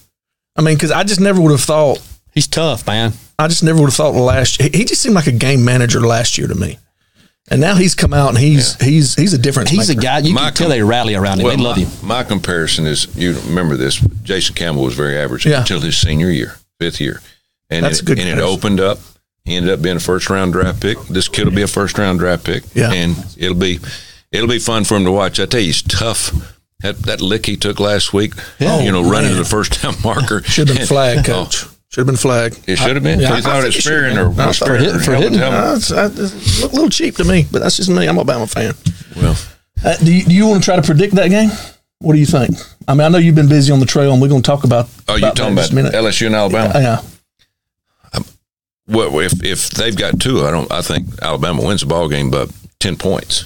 [0.57, 2.01] I mean, because I just never would have thought.
[2.33, 3.13] He's tough, man.
[3.39, 4.61] I just never would have thought the last.
[4.61, 6.79] He he just seemed like a game manager last year to me,
[7.51, 9.69] and now he's come out and he's he's he's a different.
[9.69, 10.19] He's a guy.
[10.21, 11.45] You My can tell they rally around him.
[11.45, 12.07] Well, they love my, him.
[12.09, 13.97] my comparison is you remember this.
[14.23, 15.61] Jason Campbell was very average Yeah.
[15.61, 17.21] until his senior year, fifth year,
[17.71, 18.99] and That's it, a good and it opened up.
[19.45, 20.99] He ended up being a first round draft pick.
[21.09, 22.93] This kid will be a first round draft pick, Yeah.
[22.93, 23.81] and it'll be
[24.33, 25.39] it'll be fun for him to watch.
[25.39, 26.33] I tell you, he's tough.
[26.87, 28.81] That, that lick he took last week, Yeah.
[28.81, 29.39] you know, Oh, running man.
[29.39, 31.49] to the first down marker Should have been flagged, Oh.
[31.89, 32.61] Should have been flagged.
[32.69, 33.21] it should have been.
[33.21, 34.27] Yeah, I thought it should spearing or.
[34.27, 35.41] I was thought- spearing for hit- or for hitting.
[35.41, 38.07] Uh, it's, uh, it's a little cheap to me, but that's just me.
[38.07, 38.75] I'm a Alabama fan.
[39.17, 39.37] Well,
[39.85, 41.51] Uh, do, you, do you want to try to predict that game?
[41.99, 42.51] What do you think?
[42.89, 44.65] I mean, I know you've been busy on the trail, and we're going to talk
[44.65, 44.89] about.
[45.09, 45.93] oh, you talking in about.
[45.95, 46.73] LSU and Alabama?
[46.75, 47.01] Yeah.
[48.89, 50.71] Well, if if they've got two, I don't.
[50.71, 53.45] I think Alabama wins the ball game, but ten points.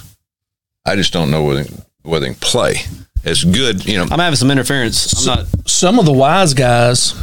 [0.85, 1.65] I just don't know whether
[2.03, 2.75] whether they can play.
[3.23, 3.85] As good.
[3.85, 5.27] You know, I'm having some interference.
[5.27, 5.47] I'm not.
[5.67, 7.13] some of the wise guys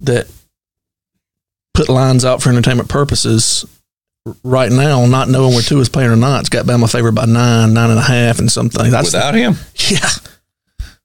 [0.00, 0.26] that
[1.74, 3.64] put lines out for entertainment purposes
[4.42, 7.24] right now, not knowing where Tua is playing or not, it's got Bama favored by
[7.26, 8.90] nine, nine and a half, and something.
[8.90, 9.54] That's without him,
[9.88, 10.08] yeah,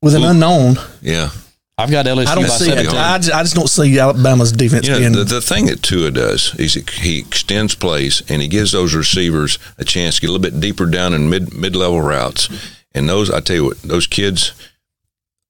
[0.02, 0.30] with an Ooh.
[0.30, 0.76] unknown.
[1.02, 1.30] yeah.
[1.78, 2.88] I've got LSU I don't by see it.
[2.88, 5.12] I just, I just don't see Alabama's defense You know, being.
[5.12, 8.95] the, the thing that Tua does is he, he extends plays and he gives those
[8.95, 12.48] receivers a chance to get a little bit deeper down in mid mid level routes.
[12.95, 14.53] And those, I tell you what, those kids,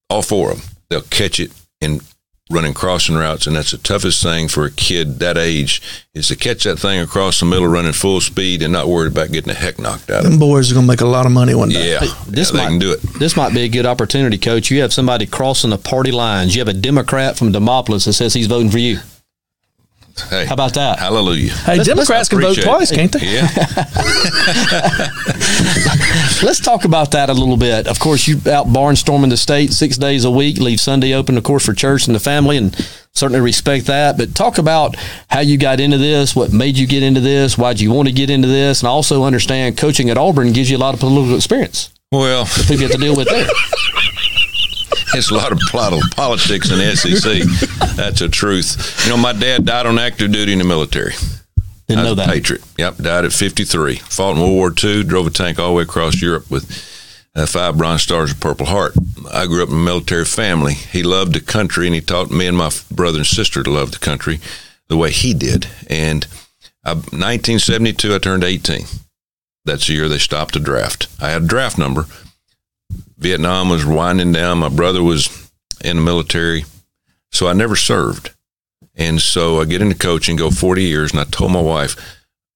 [0.10, 2.02] all four of them, they'll catch it and
[2.52, 5.82] running crossing routes, and that's the toughest thing for a kid that age
[6.14, 9.32] is to catch that thing across the middle, running full speed, and not worried about
[9.32, 10.40] getting the heck knocked out of them it.
[10.40, 11.94] boys are going to make a lot of money one day.
[11.94, 13.02] Yeah, this yeah, they might- can do it.
[13.20, 14.70] This might be a good opportunity, Coach.
[14.70, 16.56] You have somebody crossing the party lines.
[16.56, 19.00] You have a Democrat from Demopolis that says he's voting for you.
[20.30, 20.98] Hey, How about that?
[21.00, 21.52] hallelujah?
[21.54, 22.96] Hey, Let's- Democrats can vote twice, it.
[22.96, 23.20] can't they?
[23.34, 23.48] Yeah,
[26.44, 27.88] Let's talk about that a little bit.
[27.88, 31.44] Of course, you out barnstorming the state six days a week, leave Sunday open, of
[31.44, 32.76] course, for church and the family, and
[33.14, 34.18] certainly respect that.
[34.18, 34.96] But talk about
[35.30, 38.14] how you got into this, what made you get into this, why'd you want to
[38.14, 41.36] get into this, and also understand coaching at Auburn gives you a lot of political
[41.36, 41.90] experience.
[42.12, 43.48] well, People you have to deal with there.
[45.16, 47.96] It's a lot of plot of politics in the SEC.
[47.96, 49.02] That's a truth.
[49.06, 51.14] You know, my dad died on active duty in the military.
[51.88, 52.28] Didn't I know that.
[52.28, 52.64] patriot.
[52.78, 53.96] Yep, died at 53.
[53.96, 56.70] Fought in World War II, drove a tank all the way across Europe with
[57.34, 58.94] uh, five Bronze Stars and Purple Heart.
[59.32, 60.74] I grew up in a military family.
[60.74, 63.92] He loved the country, and he taught me and my brother and sister to love
[63.92, 64.40] the country
[64.90, 65.68] the way he did.
[65.88, 66.28] And
[66.84, 68.86] I, 1972, I turned 18.
[69.64, 71.08] That's the year they stopped the draft.
[71.22, 72.06] I had a draft number.
[73.18, 74.60] Vietnam was winding down.
[74.60, 75.52] My brother was
[75.84, 76.66] in the military,
[77.32, 78.32] so I never served.
[78.96, 81.96] And so I get into coaching, go 40 years, and I told my wife,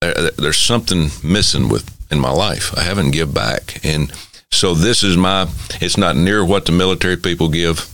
[0.02, 2.78] there's something missing with in my life.
[2.78, 3.84] I haven't give back.
[3.84, 4.12] And
[4.52, 5.48] so this is my,
[5.82, 7.90] it's not near what the military people give,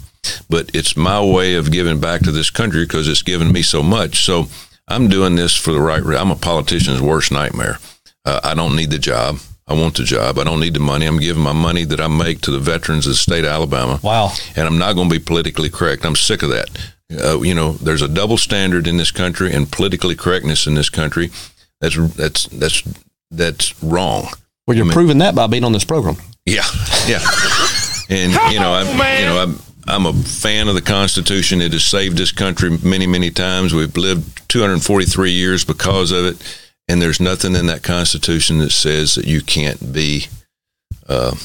[0.50, 3.82] but it's my way of giving back to this country because it's given me so
[3.84, 4.24] much.
[4.24, 4.48] So
[4.88, 6.22] I'm doing this for the right reason.
[6.22, 7.80] I'm a politician's worst nightmare.
[8.24, 9.40] Uh, I don't need the job.
[9.68, 10.38] I want the job.
[10.38, 11.06] I don't need the money.
[11.08, 14.00] I'm giving my money that I make to the veterans of the state of Alabama
[14.04, 14.32] Wow.
[14.56, 16.06] and I'm not going to be politically correct.
[16.06, 16.70] I'm sick of that.
[17.24, 20.90] Uh, you know, there's a double standard in this country and politically correctness in this
[20.90, 21.30] country.
[21.82, 22.84] That's that's that's
[23.32, 24.28] that's wrong.
[24.66, 26.16] Well, you're proving that by being on this program.
[26.46, 26.64] Yeah,
[27.08, 27.20] yeah.
[28.10, 28.88] And you know, I'm
[29.20, 31.62] you know I'm I'm a fan of the Constitution.
[31.62, 33.74] It has saved this country many many times.
[33.74, 39.16] We've lived 243 years because of it, and there's nothing in that Constitution that says
[39.16, 40.28] that you can't be
[41.08, 41.36] uh,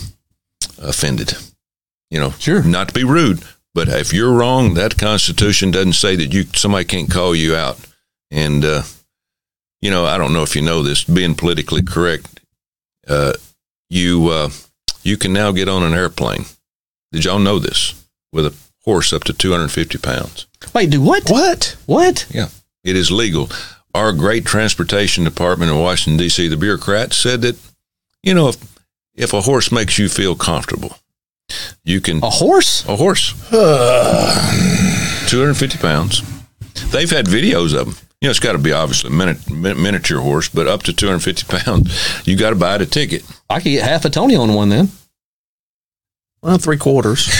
[0.79, 1.35] offended.
[2.11, 2.63] You know, Sure.
[2.63, 3.43] Not to be rude,
[3.75, 7.79] but if you're wrong, that Constitution doesn't say that you somebody can't call you out.
[8.31, 8.83] And uh,
[9.81, 11.05] you know, I don't know if you know this.
[11.05, 12.41] Being politically correct,
[13.09, 13.35] uh,
[13.89, 14.51] you uh,
[15.03, 16.45] you can now get on an airplane.
[17.13, 17.95] Did y'all know this?
[18.33, 20.47] With a horse up to 250 pounds.
[20.75, 21.29] Wait, do what?
[21.29, 21.77] What?
[21.87, 22.27] What?
[22.31, 22.49] Yeah,
[22.85, 23.49] it is legal.
[23.95, 27.57] Our great transportation department in Washington D.C., the bureaucrats said that,
[28.23, 28.57] you know, if
[29.17, 30.97] if a horse makes you feel comfortable,
[31.85, 32.85] you can A horse?
[32.89, 33.33] a horse,
[35.29, 36.23] 250 pounds.
[36.93, 37.97] They've had videos of them.
[38.21, 40.93] You know, it's got to be obviously a mini- min- miniature horse, but up to
[40.93, 42.27] 250 pounds.
[42.27, 43.25] You got to buy the ticket.
[43.49, 44.91] I could get half a Tony on one then.
[46.43, 47.29] Well, three quarters.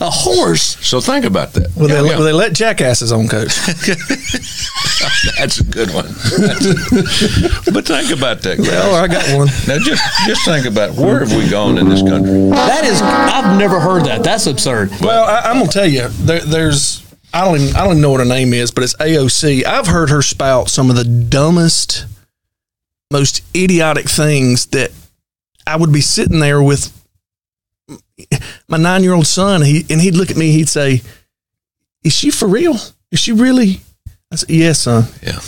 [0.00, 0.62] A horse?
[0.86, 1.74] So think about that.
[1.74, 2.16] Will, Yeah, they, yeah.
[2.18, 3.48] will they let jackasses on, coach?
[5.38, 6.06] That's a good one.
[7.72, 8.68] but think about that, guys.
[8.70, 9.46] oh, I got one.
[9.66, 12.50] Now just just think about where have we gone in this country?
[12.50, 14.24] That is, I've never heard that.
[14.24, 14.90] That's absurd.
[15.00, 18.10] Well, I, I'm gonna tell you, there, there's I don't even, I don't even know
[18.10, 19.64] what her name is, but it's AOC.
[19.64, 22.06] I've heard her spout some of the dumbest,
[23.12, 24.90] most idiotic things that
[25.66, 26.92] I would be sitting there with
[28.66, 29.62] my nine year old son.
[29.62, 30.50] He and he'd look at me.
[30.50, 31.02] He'd say,
[32.02, 32.76] "Is she for real?
[33.12, 33.82] Is she really?"
[34.30, 35.40] I said, "Yes, son." Yeah.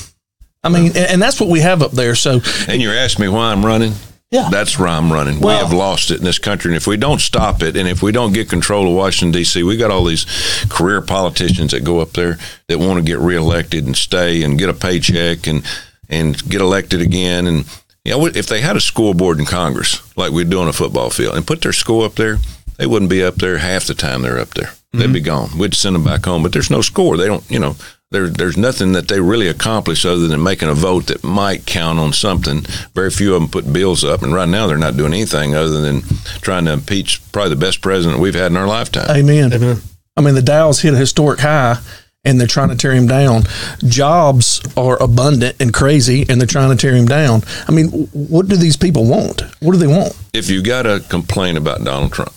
[0.62, 2.14] I mean, and, and that's what we have up there.
[2.14, 3.95] So And you're asking me why I'm running?
[4.31, 4.49] Yeah.
[4.51, 5.41] That's why I'm running.
[5.41, 6.70] Well- we have lost it in this country.
[6.70, 9.62] And if we don't stop it and if we don't get control of Washington, D.C.,
[9.62, 10.26] we got all these
[10.68, 14.68] career politicians that go up there that want to get reelected and stay and get
[14.68, 15.64] a paycheck and,
[16.09, 17.47] and get elected again.
[17.47, 17.64] And,
[18.05, 20.72] you know, if they had a school board in Congress like we do on a
[20.72, 22.39] football field and put their school up there,
[22.76, 24.70] they wouldn't be up there half the time they're up there.
[24.93, 25.12] They'd mm-hmm.
[25.12, 25.59] be gone.
[25.59, 26.43] We'd send them back home.
[26.43, 27.16] But there's no score.
[27.16, 27.76] They don't, you know,
[28.11, 31.99] there, there's nothing that they really accomplish other than making a vote that might count
[31.99, 32.63] on something.
[32.95, 35.81] Very few of them put bills up, and right now they're not doing anything other
[35.81, 36.03] than
[36.41, 39.09] trying to impeach probably the best president we've had in our lifetime.
[39.17, 39.53] Amen.
[39.53, 39.79] Amen.
[40.17, 41.77] I mean, the Dow's hit a historic high,
[42.25, 43.45] and they're trying to tear him down.
[43.87, 47.43] Jobs are abundant and crazy, and they're trying to tear him down.
[47.69, 49.43] I mean, what do these people want?
[49.61, 50.17] What do they want?
[50.33, 52.33] if you got to complain about Donald Trump,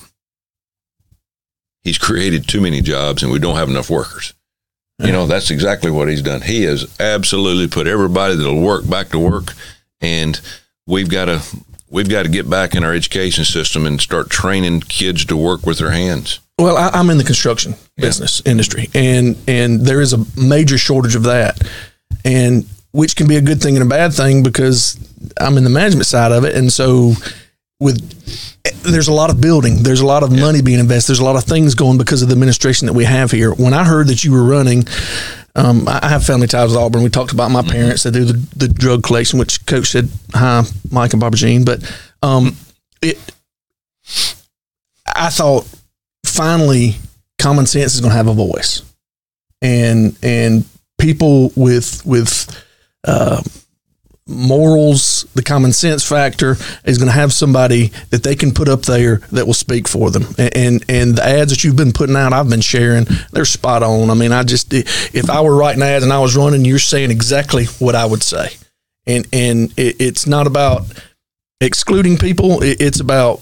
[1.84, 4.34] he's created too many jobs and we don't have enough workers.
[5.00, 6.42] You know, that's exactly what he's done.
[6.42, 9.54] He has absolutely put everybody that'll work back to work,
[10.00, 10.40] and
[10.86, 11.42] we've got to
[11.90, 15.66] we've got to get back in our education system and start training kids to work
[15.66, 16.40] with their hands.
[16.60, 21.16] Well, I, I'm in the construction business industry, and and there is a major shortage
[21.16, 21.62] of that,
[22.24, 24.98] and which can be a good thing and a bad thing because
[25.40, 27.14] I'm in the management side of it, and so
[27.80, 28.00] with
[28.84, 31.36] there's a lot of building, there's a lot of money being invested, there's a lot
[31.36, 33.54] of things going because of the administration that we have here.
[33.54, 34.86] When I heard that you were running.
[35.56, 37.04] Um, I I have family ties with Auburn.
[37.04, 40.64] We talked about my parents that do the, the drug collection, which Coach said, "Hi,
[40.90, 41.84] Mike and Barbara Jean." But
[42.24, 42.56] um,
[43.04, 43.20] it,
[45.16, 45.70] I thought
[46.26, 46.96] finally
[47.38, 48.82] common sense is going to have a voice
[49.64, 50.66] and and
[51.00, 52.64] people with with
[53.06, 53.42] uh,
[54.26, 56.56] morals the common sense factor
[56.86, 60.10] is going to have somebody that they can put up there that will speak for
[60.12, 63.44] them and, and and the ads that you've been putting out i've been sharing they're
[63.44, 66.64] spot on i mean i just if i were writing ads and i was running
[66.64, 68.48] you're saying exactly what i would say
[69.06, 70.84] and and it, it's not about
[71.60, 73.42] excluding people it, it's about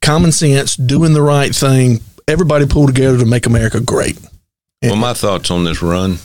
[0.00, 4.18] common sense doing the right thing everybody pull together to make america great
[4.82, 6.16] Well, my thoughts on this run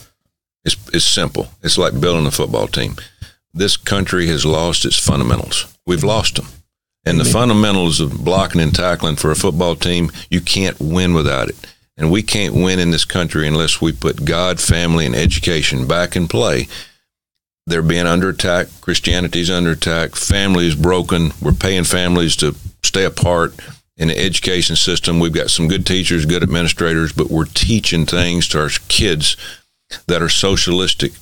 [0.64, 1.48] is is simple.
[1.64, 2.96] It's like building a football team.
[3.54, 5.76] This country has lost its fundamentals.
[5.86, 6.48] We've lost them.
[7.06, 11.50] And the fundamentals of blocking and tackling for a football team, you can't win without
[11.50, 11.74] it.
[11.98, 16.16] And we can't win in this country unless we put God, family, and education back
[16.16, 16.68] in play.
[17.68, 18.68] They're being under attack.
[18.82, 20.16] Christianity's under attack.
[20.16, 21.32] Families broken.
[21.42, 23.54] We're paying families to stay apart.
[23.96, 28.48] In the education system, we've got some good teachers, good administrators, but we're teaching things
[28.50, 29.38] to our kids
[30.08, 31.14] that are socialistic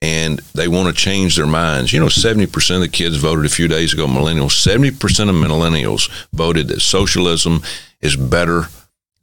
[0.00, 1.92] and they want to change their minds.
[1.92, 4.92] You know, 70% of the kids voted a few days ago, millennials, 70%
[5.28, 7.62] of millennials voted that socialism
[8.00, 8.64] is better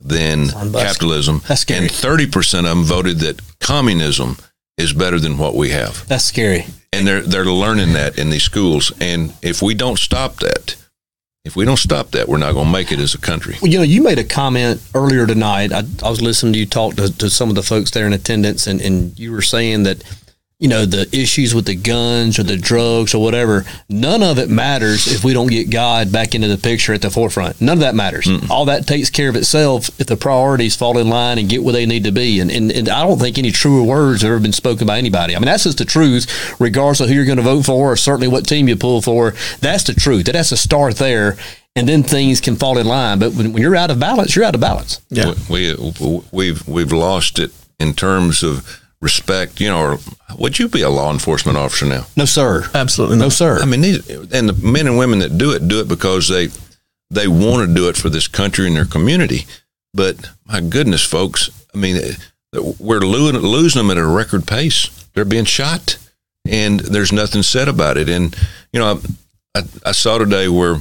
[0.02, 1.42] than capitalism.
[1.48, 1.86] That's scary.
[1.86, 4.38] And 30% of them voted that communism
[4.78, 6.06] is better than what we have.
[6.08, 6.66] That's scary.
[6.92, 8.92] And they're, they're learning that in these schools.
[9.00, 10.76] And if we don't stop that,
[11.46, 13.56] if we don't stop that, we're not going to make it as a country.
[13.62, 15.72] Well, you know, you made a comment earlier tonight.
[15.72, 18.14] I, I was listening to you talk to, to some of the folks there in
[18.14, 20.04] attendance, and, and you were saying that,
[20.60, 24.50] you know, the issues with the guns or the drugs or whatever, none of it
[24.50, 27.60] matters if we don't get God back into the picture at the forefront.
[27.60, 28.30] None of that matters.
[28.50, 31.74] All that takes care of itself if the priorities fall in line and get where
[31.74, 32.40] they need to be.
[32.40, 35.36] And, and, and I don't think any truer words have ever been spoken by anybody.
[35.36, 37.98] I mean, that's just the truth, regardless of who you're going to vote for or
[37.98, 39.34] certainly what team you pull for.
[39.60, 40.26] That's the truth.
[40.26, 41.36] That has to start there.
[41.76, 43.20] And then things can fall in line.
[43.20, 45.02] But when, when you're out of balance, you're out of balance.
[45.10, 45.34] Yeah.
[45.50, 49.60] We, we we've we've lost it in terms of respect.
[49.60, 49.98] You know, or
[50.38, 52.06] would you be a law enforcement officer now?
[52.16, 52.70] No, sir.
[52.74, 53.60] absolutely No, sir.
[53.62, 56.50] I mean, these, and the men and women that do it do it because they
[57.10, 59.46] they want to do it for this country and their community.
[59.94, 62.02] But my goodness, folks, I mean,
[62.80, 64.90] we're losing, losing them at a record pace.
[65.14, 65.98] They're being shot,
[66.46, 68.10] and there's nothing said about it.
[68.10, 68.36] And
[68.74, 69.00] you know,
[69.56, 70.78] I, I, I saw today where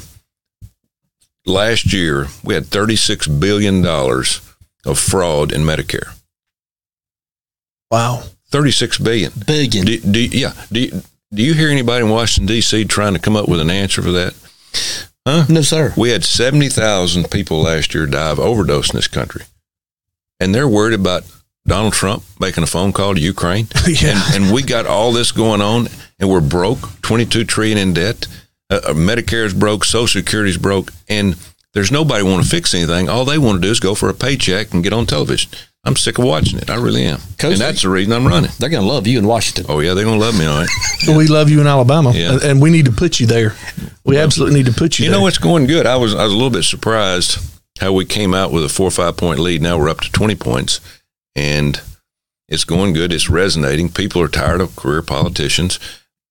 [1.47, 4.41] last year we had 36 billion dollars
[4.85, 6.15] of fraud in Medicare.
[7.95, 8.25] Wow.
[8.49, 9.33] 36 billion.
[9.47, 9.87] Billion.
[9.87, 10.53] Do, do yeah?
[10.73, 12.87] Do you, do you hear anybody in Washington D.C.
[12.87, 14.35] trying to come up with an answer for that?
[15.25, 15.45] Huh?
[15.49, 15.95] No, sir.
[15.97, 19.43] We had seventy thousand people last year die of overdose in this country,
[20.41, 21.23] and they're worried about
[21.69, 23.69] Donald Trump making a phone call to Ukraine.
[23.87, 24.21] Yeah.
[24.35, 25.87] and, and we got all this going on,
[26.19, 28.27] and we're broke, twenty-two trillion in debt.
[28.71, 31.37] Uh, uh, Medicare is broke, Social Security is broke, and
[31.75, 33.09] there's nobody want to fix anything.
[33.09, 35.53] All they want to do is go for a paycheck and get on television.
[35.87, 36.71] I'm sick of watching it.
[36.71, 38.51] I really am, Coach, and that's the reason I'm running.
[38.59, 39.67] They're going to love you in Washington.
[39.69, 40.69] Oh yeah, they're gonna love me, all right.
[41.09, 42.33] We love you in Alabama, Yeah.
[42.33, 43.55] and- and we need to put you there.
[44.05, 45.21] We absolutely need to put you, You there.
[45.21, 45.87] know, it's going good.
[45.87, 47.39] I was I was a little bit surprised
[47.81, 49.61] how we came out with a four or five point lead.
[49.61, 50.81] Now we're up to twenty points,
[51.37, 51.81] and
[52.49, 53.13] it's going good.
[53.13, 53.91] It's resonating.
[53.91, 55.79] People are tired of career politicians.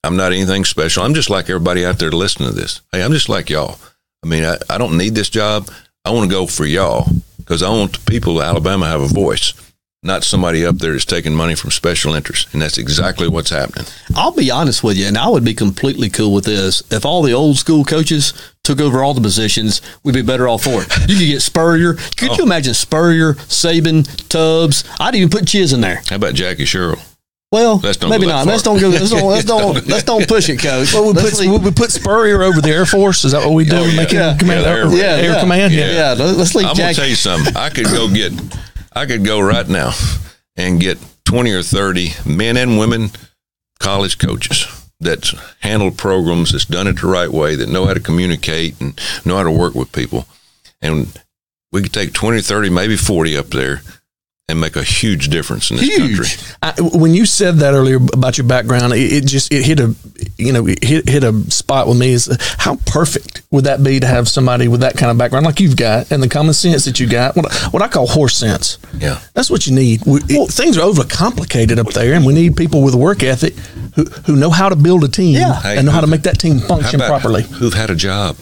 [0.03, 1.03] I'm not anything special.
[1.03, 2.81] I'm just like everybody out there listening to this.
[2.91, 3.77] Hey, I'm just like y'all.
[4.23, 5.69] I mean, I, I don't need this job.
[6.05, 7.07] I want to go for y'all
[7.43, 9.53] because I want the people of Alabama to have a voice,
[10.01, 12.51] not somebody up there that's taking money from special interests.
[12.53, 13.85] And that's exactly what's happening.
[14.15, 16.83] I'll be honest with you, and I would be completely cool with this.
[16.91, 18.33] If all the old school coaches
[18.63, 20.89] took over all the positions, we'd be better off for it.
[21.09, 21.93] You could get Spurrier.
[22.17, 22.35] Could Oh.
[22.37, 24.83] you imagine Spurrier, Saban, Tubbs?
[24.99, 26.01] I'd even put Chiz in there.
[26.09, 26.99] How about Jackie Sherrill?
[27.53, 28.45] Well, Let's don't maybe not.
[28.45, 28.51] far.
[28.51, 28.89] Let's don't go.
[28.89, 29.27] Let's don't.
[29.29, 29.87] Let's don't.
[29.87, 30.91] let's don't push it, coach.
[30.91, 33.23] Well, we Let's put, leave- we put Spurrier over the Air Force.
[33.25, 33.75] Is that what we do?
[33.75, 33.95] Oh, yeah.
[33.95, 34.37] Make him Yeah.
[34.37, 35.39] command, Yeah, air, the yeah, air yeah.
[35.39, 35.73] command.
[35.73, 36.85] yeah, let's leave I'm Jack.
[36.85, 37.55] gonna tell you something.
[37.55, 38.33] I could go get,
[38.93, 39.91] I could go right now
[40.57, 43.11] and get 20 or 30 men and women
[43.79, 44.65] college coaches
[44.99, 48.99] that's handled programs, that's done it the right way, that know how to communicate and
[49.25, 50.25] know how to work with people.
[50.81, 51.07] And
[51.71, 53.81] we could take 20, 30, maybe 40 up there
[54.53, 56.27] and make a huge difference in this country.
[56.61, 59.93] I, when you said that earlier about your background, it, it just it hit a
[60.37, 62.13] you know it hit hit a spot with me.
[62.13, 62.29] Is
[62.59, 65.75] how perfect would that be to have somebody with that kind of background like you've
[65.75, 67.35] got and the common sense that you got?
[67.35, 68.77] What, what I call horse sense.
[68.97, 69.19] Yeah.
[69.33, 70.03] That's what you need.
[70.05, 73.55] We, it- things are overcomplicated up there, and we need people with work ethic
[73.95, 75.59] who, who know how to build a team Yeah.
[75.61, 77.43] Hey, and know how to make that team function properly.
[77.43, 78.37] Who've had a job?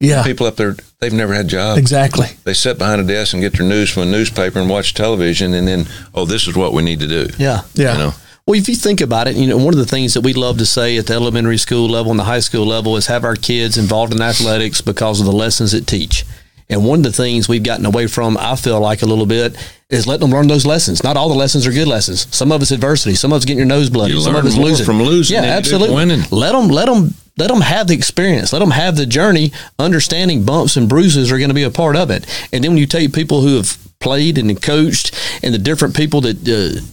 [0.00, 1.78] Yeah, People up there, they've never had jobs.
[1.80, 2.26] exactly.
[2.44, 5.54] They sit behind a desk and get their news from a newspaper and watch television,
[5.54, 7.28] and then, oh, this is what we need to do.
[7.38, 7.62] Yeah.
[7.74, 7.92] Yeah.
[7.92, 8.12] You know,
[8.46, 10.58] Well, if you think about it, you know, one of the things that we love
[10.58, 13.36] to say at the elementary school level and the high school level is have our
[13.36, 16.24] kids involved in athletics because of the lessons it teach.
[16.68, 19.56] And one of the things we've gotten away from, I feel like a little bit,
[19.88, 21.02] is letting them learn those lessons.
[21.04, 22.26] Not all the lessons are good lessons.
[22.36, 23.14] Some of it's adversity.
[23.14, 24.12] Some of it's getting your nose bloody.
[24.14, 24.84] You some learn of it's losing.
[24.84, 25.94] from losing Yeah, than you do absolutely.
[25.96, 26.22] winning.
[26.32, 28.52] Let them, let them, let them have the experience.
[28.52, 29.52] Let them have the journey.
[29.78, 32.26] Understanding bumps and bruises are going to be a part of it.
[32.52, 36.20] And then when you take people who have played and coached and the different people
[36.22, 36.48] that.
[36.48, 36.84] Uh,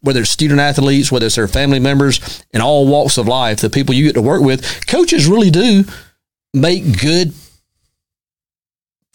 [0.00, 3.70] whether it's student athletes, whether it's their family members, in all walks of life, the
[3.70, 5.84] people you get to work with, coaches really do
[6.52, 7.32] make good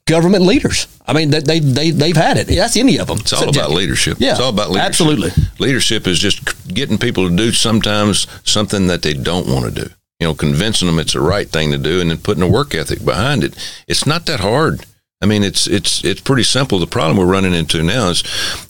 [0.06, 0.88] government leaders.
[1.06, 2.48] I mean, they, they, they, they've had it.
[2.48, 3.18] That's any of them.
[3.20, 4.18] it's all about leadership.
[4.20, 4.88] Yeah, it's all about leadership.
[4.88, 5.32] absolutely.
[5.60, 9.92] Leadership is just getting people to do sometimes something that they don't want to do.
[10.20, 12.74] You know, convincing them it's the right thing to do, and then putting a work
[12.74, 13.56] ethic behind it.
[13.88, 14.86] It's not that hard.
[15.22, 16.80] I mean, it's it's it's pretty simple.
[16.80, 18.24] The problem we're running into now is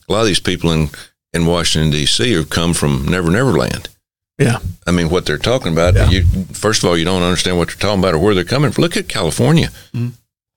[0.08, 0.90] a lot of these people in
[1.34, 2.34] in Washington D.C.
[2.34, 3.90] have come from Never Never Land.
[4.38, 5.96] Yeah, I mean, what they're talking about.
[5.96, 6.10] Yeah.
[6.10, 6.24] You
[6.54, 8.84] first of all, you don't understand what they're talking about or where they're coming from.
[8.84, 9.70] Look at California.
[9.94, 10.10] Mm-hmm.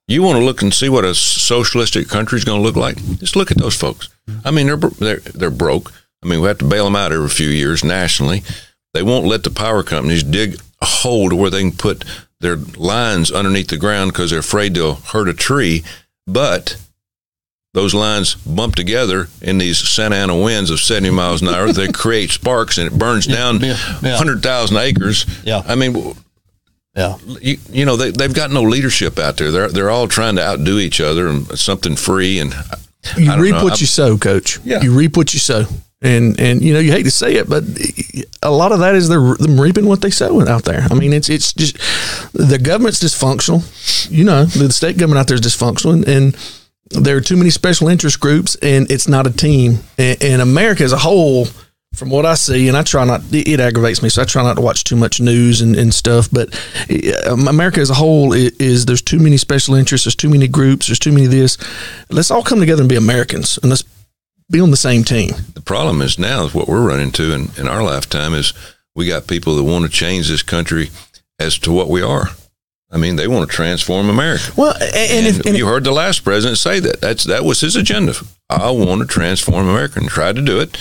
[0.06, 2.96] You want to look and see what a socialistic country is going to look like.
[3.18, 4.08] Just look at those folks.
[4.28, 4.48] Mm-hmm.
[4.48, 5.92] I mean, they're they're they're broke.
[6.22, 8.42] I mean, we have to bail them out every few years nationally.
[8.92, 12.04] They won't let the power companies dig a hole to where they can put
[12.40, 15.84] their lines underneath the ground because they're afraid they'll hurt a tree.
[16.26, 16.76] But
[17.74, 21.70] those lines bump together in these Santa Ana winds of 70 miles an hour.
[21.72, 24.12] They create sparks and it burns down yeah, yeah.
[24.16, 25.26] 100,000 acres.
[25.44, 25.62] Yeah.
[25.66, 26.14] I mean,
[26.96, 27.16] Yeah.
[27.40, 29.50] you, you know, they, they've got no leadership out there.
[29.50, 32.38] They're, they're all trying to outdo each other and something free.
[32.40, 32.52] And
[33.16, 33.64] you I don't reap know.
[33.64, 34.58] what I'm- you sow, Coach.
[34.64, 34.80] Yeah.
[34.82, 35.66] you reap what you sow,
[36.02, 37.64] and and you know you hate to say it, but
[38.42, 40.86] a lot of that is they're them reaping what they sow out there.
[40.90, 41.76] I mean, it's it's just
[42.32, 43.62] the government's dysfunctional.
[44.10, 46.36] You know, the state government out there is dysfunctional, and, and
[46.90, 49.80] there are too many special interest groups, and it's not a team.
[49.98, 51.46] And, and America as a whole,
[51.94, 54.54] from what I see, and I try not, it, aggravates me, so I try not
[54.54, 56.28] to watch too much news and, and stuff.
[56.32, 56.54] But
[56.90, 60.48] uh, America as a whole is, is there's too many special interests, there's too many
[60.48, 61.58] groups, there's too many this.
[62.10, 63.84] Let's all come together and be Americans, and let's
[64.50, 65.30] be on the same team.
[65.54, 68.52] the problem is now is what we're running into in, in our lifetime is
[68.94, 70.90] we got people that want to change this country
[71.38, 72.28] as to what we are.
[72.92, 74.52] I mean, they want to transform America.
[74.56, 77.00] Well, and, and, if, and you heard the last president say that.
[77.00, 78.14] That's that was his agenda.
[78.48, 80.76] I want to transform America and tried to do it.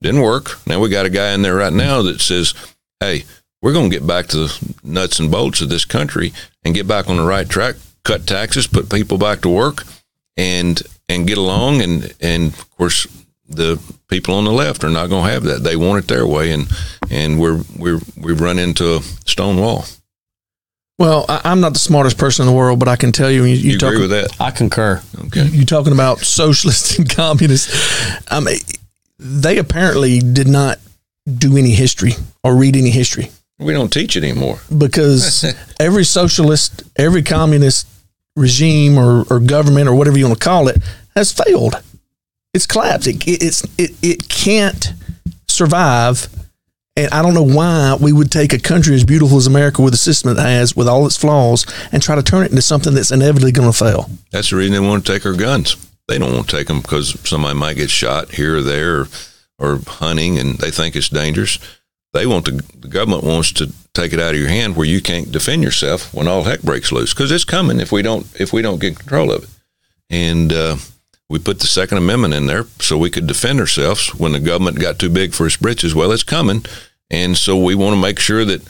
[0.00, 0.64] Didn't work.
[0.68, 2.54] Now we got a guy in there right now that says,
[3.00, 3.24] "Hey,
[3.60, 6.32] we're going to get back to the nuts and bolts of this country
[6.64, 7.74] and get back on the right track.
[8.04, 9.84] Cut taxes, put people back to work,
[10.36, 13.06] and and get along." And and of course,
[13.48, 15.62] the people on the left are not going to have that.
[15.64, 16.68] They want it their way, and
[17.10, 19.84] and we're we're we've run into a stone wall.
[20.98, 23.42] well, I, I'm not the smartest person in the world, but I can tell you,
[23.42, 24.36] when you, You, you talk, agree with that?
[24.40, 25.00] I concur.
[25.26, 25.46] Okay.
[25.46, 27.70] you are talking about socialists and communists.
[28.30, 28.58] I mean,
[29.18, 30.78] they apparently did not
[31.26, 34.58] do any history or read any history We don't teach it anymore.
[34.76, 35.44] because
[35.80, 37.86] every socialist, every communist
[38.38, 40.78] regime or, or government or whatever you want to call it
[41.14, 41.82] has failed.
[42.54, 43.06] It's collapsed.
[43.06, 44.92] It, it, it's it, it can't
[45.46, 46.28] survive.
[46.96, 49.92] And I don't know why we would take a country as beautiful as America with
[49.92, 52.92] the system it has, with all its flaws, and try to turn it into something
[52.92, 54.10] that's inevitably going to fail.
[54.32, 55.76] That's the reason they want to take our guns.
[56.08, 59.08] They don't want to take them because somebody might get shot here or there or,
[59.58, 61.58] or hunting and they think it's dangerous.
[62.12, 65.00] They want to, the government wants to take it out of your hand where you
[65.00, 68.52] can't defend yourself when all heck breaks loose because it's coming if we don't if
[68.52, 69.50] we don't get control of it.
[70.10, 70.76] And uh,
[71.28, 74.80] we put the Second Amendment in there so we could defend ourselves when the government
[74.80, 75.94] got too big for its britches.
[75.94, 76.64] Well, it's coming,
[77.10, 78.62] and so we want to make sure that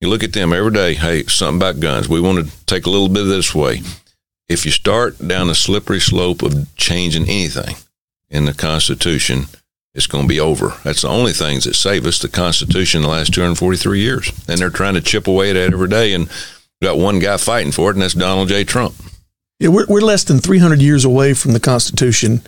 [0.00, 0.94] you look at them every day.
[0.94, 2.08] Hey, something about guns.
[2.08, 3.82] We want to take a little bit of this way
[4.48, 7.76] if you start down a slippery slope of changing anything
[8.30, 9.44] in the Constitution,
[9.98, 10.72] it's going to be over.
[10.84, 14.32] That's the only things that save us, the Constitution, the last 243 years.
[14.48, 16.14] And they're trying to chip away at it every day.
[16.14, 16.30] And
[16.80, 18.64] got one guy fighting for it, and that's Donald J.
[18.64, 18.94] Trump.
[19.58, 22.42] Yeah, we're, we're less than 300 years away from the Constitution.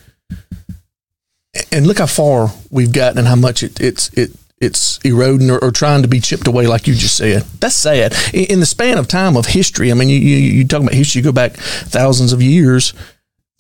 [1.73, 4.31] and look how far we've gotten and how much it, it's it
[4.61, 7.43] it's eroding or, or trying to be chipped away, like you just said.
[7.61, 8.15] That's sad.
[8.33, 10.95] In, in the span of time of history, I mean, you you, you talk about
[10.95, 12.95] history, you go back thousands of years.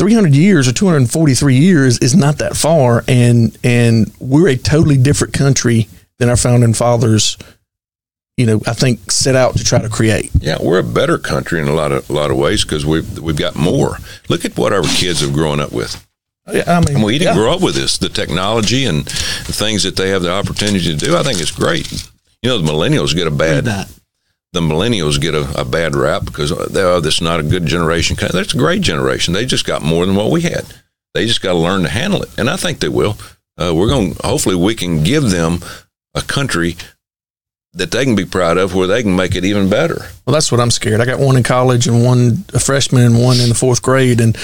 [0.00, 5.34] 300 years or 243 years is not that far and and we're a totally different
[5.34, 5.88] country
[6.18, 7.36] than our founding fathers
[8.38, 11.60] you know i think set out to try to create Yeah, we're a better country
[11.60, 13.98] in a lot of a lot of ways because we've we've got more.
[14.30, 16.06] Look at what our kids have grown up with.
[16.46, 17.40] Oh, yeah, I mean, we didn't yeah.
[17.40, 20.96] grow up with this, the technology and the things that they have the opportunity to
[20.96, 21.16] do.
[21.16, 21.92] I think it's great.
[22.42, 23.66] You know, the millennials get a bad.
[24.52, 27.66] The millennials get a, a bad rap because they oh, this is not a good
[27.66, 28.16] generation.
[28.20, 29.34] That's a great generation.
[29.34, 30.66] They just got more than what we had.
[31.14, 33.16] They just got to learn to handle it, and I think they will.
[33.56, 34.16] Uh, we're going.
[34.22, 35.60] Hopefully, we can give them
[36.14, 36.76] a country
[37.74, 40.06] that they can be proud of, where they can make it even better.
[40.26, 41.00] Well, that's what I'm scared.
[41.00, 44.20] I got one in college and one a freshman and one in the fourth grade.
[44.20, 44.36] And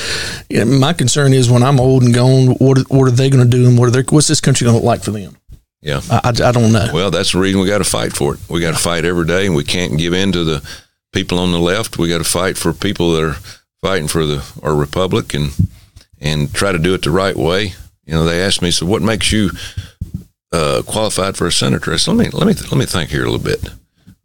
[0.49, 3.49] you know, my concern is when I'm old and gone, what what are they going
[3.49, 5.37] to do and what are they, what's this country going to look like for them?
[5.87, 6.01] Yeah.
[6.11, 6.91] I, I, don't know.
[6.93, 8.41] Well, that's the reason we got to fight for it.
[8.51, 10.69] We got to fight every day, and we can't give in to the
[11.13, 11.97] people on the left.
[11.97, 13.37] We got to fight for people that are
[13.81, 15.53] fighting for the our republic and
[16.21, 17.75] and try to do it the right way.
[18.05, 19.51] You know, they asked me, so what makes you
[20.51, 21.93] uh, qualified for a senator?
[21.93, 23.71] I said, let me let me let me think here a little bit.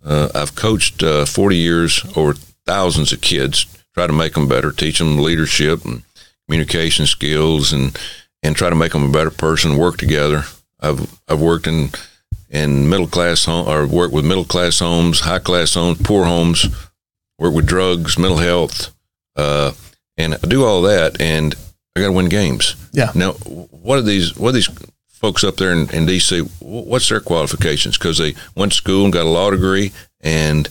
[0.04, 2.34] Uh, I've coached uh, 40 years over
[2.66, 6.02] thousands of kids, try to make them better, teach them leadership and
[6.48, 7.96] communication skills, and
[8.42, 9.78] and try to make them a better person.
[9.78, 10.46] Work together.
[10.82, 11.90] I've I've worked in
[12.50, 16.68] in middle class home or worked with middle class homes, high class homes, poor homes.
[17.40, 18.94] Work with drugs, mental health,
[19.36, 19.72] uh,
[20.16, 21.56] and I do all that, and
[21.96, 22.76] I got to win games.
[22.92, 23.12] Yeah.
[23.16, 24.38] Now, what are these?
[24.38, 24.70] What are these
[25.08, 26.42] folks up there in, in D.C.?
[26.60, 27.98] What's their qualifications?
[27.98, 30.70] Because they went to school and got a law degree, and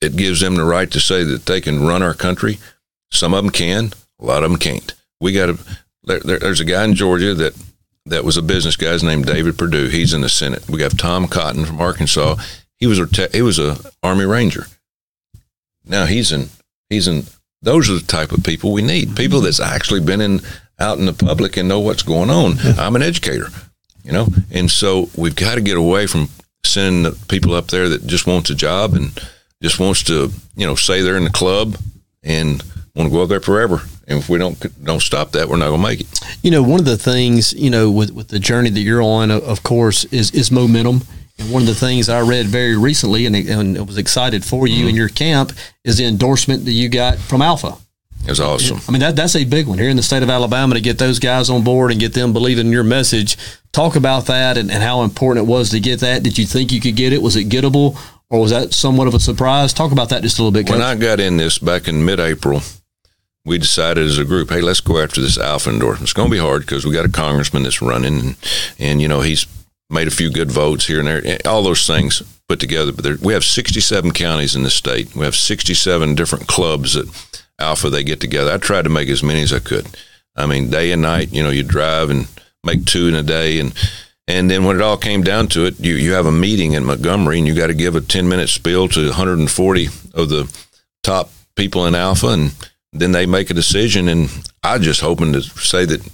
[0.00, 2.58] it gives them the right to say that they can run our country.
[3.10, 4.94] Some of them can, a lot of them can't.
[5.20, 5.58] We got to.
[6.04, 7.54] There, there, there's a guy in Georgia that
[8.06, 8.92] that was a business guy.
[8.92, 9.88] His name David Perdue.
[9.88, 10.68] He's in the Senate.
[10.68, 12.36] We have Tom Cotton from Arkansas.
[12.76, 14.66] He was a te- he was a Army Ranger.
[15.84, 16.48] Now he's in
[16.88, 17.24] he's in.
[17.62, 19.16] Those are the type of people we need.
[19.16, 20.40] People that's actually been in
[20.78, 22.58] out in the public and know what's going on.
[22.78, 23.48] I'm an educator,
[24.02, 26.28] you know, and so we've got to get away from
[26.64, 29.12] sending the people up there that just wants a job and
[29.62, 31.76] just wants to you know say they're in the club
[32.22, 32.62] and
[32.94, 33.82] want to go up there forever.
[34.10, 36.20] And if we don't don't stop that, we're not going to make it.
[36.42, 39.30] You know, one of the things you know with with the journey that you're on,
[39.30, 41.02] of- course, is is momentum.
[41.38, 44.82] And one of the things I read very recently, and, and was excited for you
[44.82, 44.96] in mm-hmm.
[44.96, 45.52] your camp,
[45.84, 47.78] is the endorsement that you got from ALFA.
[48.26, 48.80] It's awesome.
[48.86, 50.98] I mean, that that's a big one here in the state of Alabama to get
[50.98, 53.38] those guys on board and get them believing your message.
[53.72, 56.22] Talk about that and, and how important it was to get that.
[56.22, 57.22] Did you think you could get it?
[57.22, 57.96] Was it gettable?
[58.28, 59.72] Or was that somewhat of a surprise?
[59.72, 62.62] Talk about that just a little bit, When I got in this back in mid-April,
[63.44, 66.02] we decided as a group, hey, let's go after this ALFA endorsement.
[66.02, 68.36] It's going to be hard because we got a congressman that's running, and,
[68.78, 69.46] and you know he's
[69.88, 72.92] made a few good votes here and there, and all those things put together.
[72.92, 75.14] But there, we have 67 counties in the state.
[75.16, 77.06] We have 67 different clubs that
[77.60, 78.52] ALFA they get together.
[78.52, 79.86] I tried to make as many as I could.
[80.36, 81.32] I mean, day and night.
[81.32, 82.28] You know, you drive and
[82.64, 83.74] make two in a day, and
[84.28, 86.84] and then when it all came down to it, you you have a meeting in
[86.84, 90.52] Montgomery, and you got to give a 10 minute spiel to 140 of the
[91.02, 94.08] top people in ALFA, and then they make a decision.
[94.08, 94.28] And
[94.62, 96.06] I just hoping to say that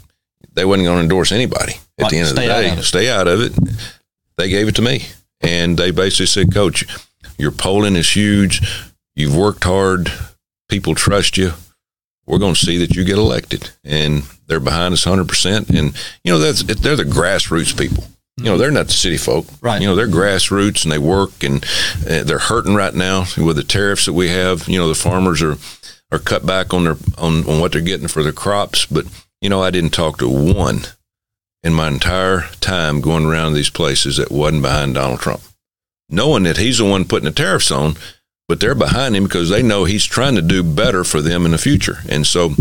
[0.53, 2.79] they wasn't going to endorse anybody at Like, the end of the stay out day.
[2.79, 2.85] of.
[2.85, 3.53] Stay out of it.
[4.37, 5.07] They gave it to me,
[5.41, 6.85] and they basically said, "Coach,
[7.39, 8.61] your polling is huge.
[9.15, 10.13] You've worked hard.
[10.69, 11.53] People trust you.
[12.27, 15.27] We're going to see that you get elected." And they're behind us 100.
[15.29, 18.05] percent And you know that's they're the grassroots people.
[18.39, 19.47] You know, they're not the city folk.
[19.63, 19.81] Right.
[19.81, 21.65] You know, they're grassroots and they work and
[22.07, 24.69] uh, they're hurting right now with the tariffs that we have.
[24.69, 25.57] You know, the farmers are
[26.13, 28.87] are cut back on their on, on what they're getting for their crops.
[28.87, 29.07] But
[29.41, 30.83] you know, I didn't talk to one
[31.63, 35.43] in my entire time going around these places that wasn't behind Donald Trump,
[36.09, 37.97] knowing that he's the one putting the tariffs on,
[38.49, 41.53] but they're behind him because they know he's trying to do better for them in
[41.53, 41.99] the future.
[42.09, 42.55] And so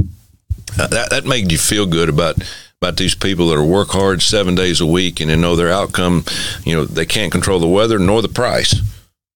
[0.80, 2.38] uh, that that made you feel good about
[2.82, 5.72] about these people that are work hard seven days a week and they know their
[5.72, 6.26] outcome.
[6.64, 8.76] You know, they can't control the weather nor the price.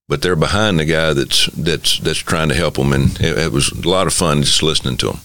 [0.10, 3.52] But they're behind the guy that's that's that's trying to help them, and it, it
[3.54, 5.20] was a lot of fun just listening to them.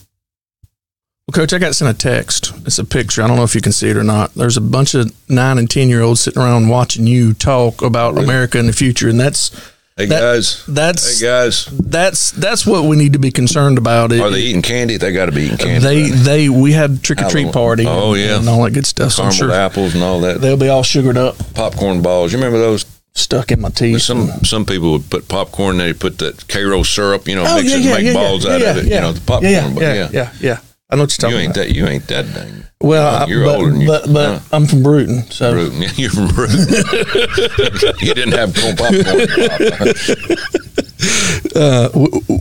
[1.26, 2.53] Well, Coach, I got sent a text.
[2.66, 3.22] It's a picture.
[3.22, 4.35] I don't know if you can see it or not.
[4.35, 8.18] There's a bunch of nine and ten year olds sitting around watching you talk about
[8.18, 9.51] America in the future, and that's
[9.97, 14.11] Hey That- guys, that's hey guys, that's that's what we need to be concerned about.
[14.11, 14.97] It, are they eating candy?
[14.97, 15.87] They got to be eating candy.
[15.87, 16.24] they right?
[16.24, 17.85] they we had trick or treat party.
[17.87, 18.39] Oh, and- yeah.
[18.39, 19.12] and all that good stuff.
[19.12, 20.41] So caramel sure apples and all that.
[20.41, 22.32] they'll be all sugared up, popcorn balls.
[22.32, 22.85] You remember those?
[23.17, 24.03] Stuck in my teeth.
[24.03, 25.79] Some some people would put popcorn.
[25.79, 28.12] They put that Karo syrup, you know, Oh, mix yeah, it, yeah, and make yeah,
[28.21, 28.85] balls out of it.
[28.87, 29.53] You know, the popcorn.
[29.53, 30.59] yeah, but yeah, yeah, yeah.
[30.91, 31.67] I know what you're talking You ain't about.
[31.67, 31.75] that.
[31.75, 32.65] You ain't that dang.
[32.81, 33.23] well.
[33.23, 33.87] I- You're but, older than you.
[33.87, 34.57] but, but Huh.
[34.57, 35.83] I'm from Brewton, so Brewton.
[35.95, 36.59] You're from Brewton.
[38.01, 39.05] you didn't have corn popcorn.
[41.55, 42.41] uh, w- w-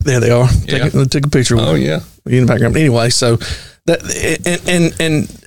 [0.00, 0.48] there they are.
[0.66, 1.00] Take, Yeah.
[1.02, 1.56] a, take a picture.
[1.58, 2.00] oh yeah.
[2.26, 2.76] in the background.
[2.76, 3.36] Anyway, so
[3.86, 4.00] that
[4.46, 5.42] and and and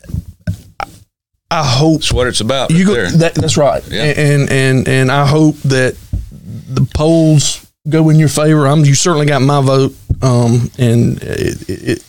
[1.51, 2.69] I hope That's what it's about.
[2.71, 2.93] you go.
[2.93, 3.11] there.
[3.11, 3.83] That, that's right.
[3.89, 4.03] Yeah.
[4.03, 5.97] And and and I hope that
[6.31, 8.67] the polls go in your favor.
[8.67, 8.85] I'm.
[8.85, 9.95] You certainly got my vote.
[10.21, 12.05] Um, and it, it, it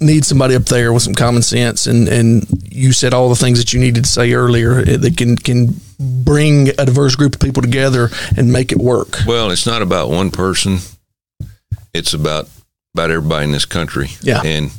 [0.00, 1.86] needs somebody up there with some common sense.
[1.86, 5.16] And and you said all the things that you needed to say earlier eh, that
[5.18, 9.18] can can bring a diverse group of people together and make it work.
[9.26, 10.78] Well, it's not about one person.
[11.92, 12.48] It's about
[12.94, 14.08] about everybody in this country.
[14.22, 14.40] Yeah.
[14.42, 14.70] And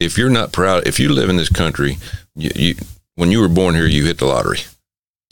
[0.00, 1.98] if you're not proud, if you live in this country,
[2.34, 2.74] you, you
[3.16, 4.58] when you were born here, you hit the lottery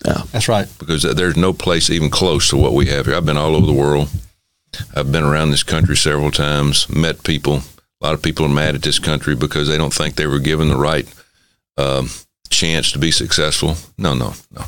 [0.05, 0.67] Yeah, That's right.
[0.79, 3.15] because there's no place even close to what we have here.
[3.15, 4.09] I've been all over the world.
[4.95, 7.61] I've been around this country several times, met people.
[8.01, 10.41] A lot of people are mad at this country because they don't think they were
[10.41, 11.07] given the right
[11.79, 12.11] um,
[12.51, 13.77] chance to be successful.
[13.97, 14.65] No, no, no.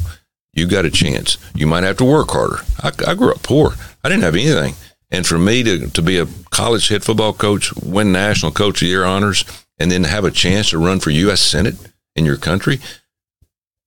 [0.54, 1.36] You got a chance.
[1.54, 2.60] You might have to work harder.
[2.82, 3.72] I, I grew up poor.
[4.02, 4.74] I didn't have anything.
[5.10, 8.80] And for me to, to be a college head football coach, win national coach of
[8.80, 9.44] the year honors,
[9.78, 11.40] and then have a chance to run for U.S.
[11.40, 11.76] Senate
[12.16, 12.80] in your country,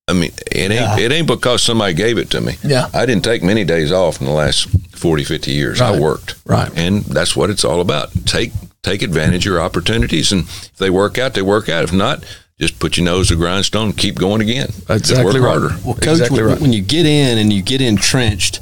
[0.08, 0.98] I mean, it ain't Yeah.
[1.00, 2.56] it ain't because somebody gave it to me.
[2.64, 2.90] Yeah.
[2.94, 5.80] I didn't take many days off in the last 40, 50 years.
[5.82, 6.36] I worked.
[6.46, 6.72] Right.
[6.76, 8.12] And that's what it's all about.
[8.26, 8.52] Take
[8.84, 10.32] take advantage of your opportunities.
[10.32, 11.84] And if they work out, they work out.
[11.84, 12.24] If not,
[12.60, 14.70] just put your nose to the grindstone, keep going again.
[14.90, 15.42] Exactly work right.
[15.42, 15.76] harder.
[15.86, 16.62] Well, coach, Exactly when, right.
[16.62, 18.60] when you get in and you get entrenched,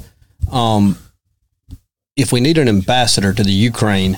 [0.52, 0.98] um,
[2.18, 4.18] if we need an ambassador to the Ukraine,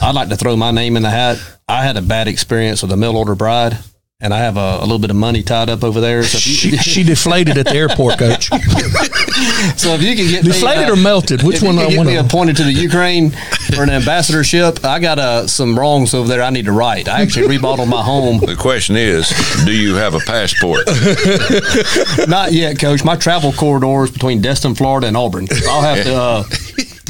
[0.00, 1.38] I'd like to throw my name in the hat.
[1.68, 3.78] I had a bad experience with a mail order bride,
[4.20, 6.22] and I have a, a little bit of money tied up over there.
[6.22, 8.46] So She, you, she deflated at the airport, coach.
[9.76, 11.42] so if you can get me, Deflated uh, or melted?
[11.42, 11.78] Which one?
[11.78, 13.32] I can get want me appointed to the Ukraine
[13.74, 17.06] for an ambassadorship, I got uh, some wrongs over there I need to right.
[17.06, 18.40] I actually remodeled my home.
[18.40, 19.28] The question is,
[19.64, 20.86] do you have a passport?
[22.28, 23.04] Not yet, Coach.
[23.04, 25.48] My travel corridor is between Destin, Florida, and Auburn.
[25.68, 26.44] I'll have to uh,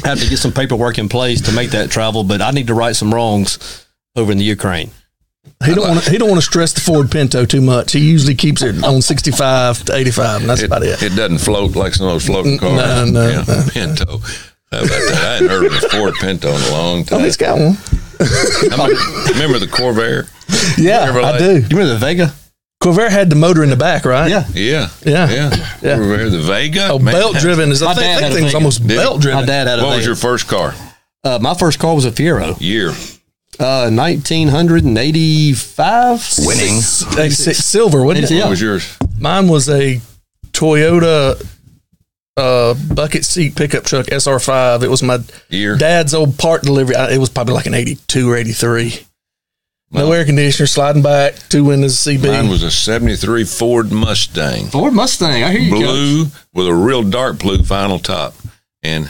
[0.05, 2.73] have to get some paperwork in place to make that travel, but I need to
[2.73, 3.85] right some wrongs
[4.15, 4.91] over in the Ukraine.
[5.65, 7.91] He don't want to, he don't want to stress the Ford Pinto too much.
[7.91, 11.01] He usually keeps it on sixty five to eighty five, and that's It, about it.
[11.01, 13.11] it doesn't float like some of those floating mm, cars.
[13.11, 13.63] no, no, yeah, no.
[13.71, 14.17] Pinto.
[14.71, 15.21] How about that?
[15.23, 17.05] I hadn't heard of a Ford Pinto in a long oh, time.
[17.05, 17.25] Oh, time.
[17.25, 17.77] he's got one.
[18.21, 20.29] I remember, remember the Corvair?
[20.77, 21.53] Yeah, I do.
[21.55, 22.33] You remember the Vega?
[22.81, 24.29] Corvair had the motor in the back, right?
[24.31, 24.45] Yeah.
[24.53, 24.87] Yeah.
[25.05, 25.29] Yeah.
[25.29, 25.49] Yeah.
[25.81, 25.97] Yeah.
[25.97, 26.87] Corvair, the Vega.
[26.91, 27.81] Oh, Man, belt driven is.
[27.83, 29.41] I My think, dad I had a think thing's almost Did belt driven.
[29.41, 30.07] My dad had a What was Vega.
[30.07, 30.73] your first car?
[31.23, 32.89] Uh, my first car was a Fiero, Year.
[33.59, 36.33] uh, 1985.
[36.45, 36.77] Winning.
[36.77, 38.31] A six silver, wasn't it?
[38.35, 38.43] Yeah.
[38.43, 38.97] What was yours?
[39.19, 39.99] Mine was a
[40.53, 41.45] Toyota
[42.37, 44.83] uh, bucket seat pickup truck SR5.
[44.83, 45.19] It was my
[45.49, 45.75] Year.
[45.75, 46.95] dad's old part delivery.
[46.95, 48.93] I- It was probably like an 82 or 83.
[49.91, 52.27] No Mine- air conditioner, sliding back, two windows, CB.
[52.27, 54.67] Mine was a 73 Ford Mustang.
[54.67, 55.43] Ford Mustang.
[55.43, 58.35] I hear you, Blue with a real dark blue final top.
[58.83, 59.09] And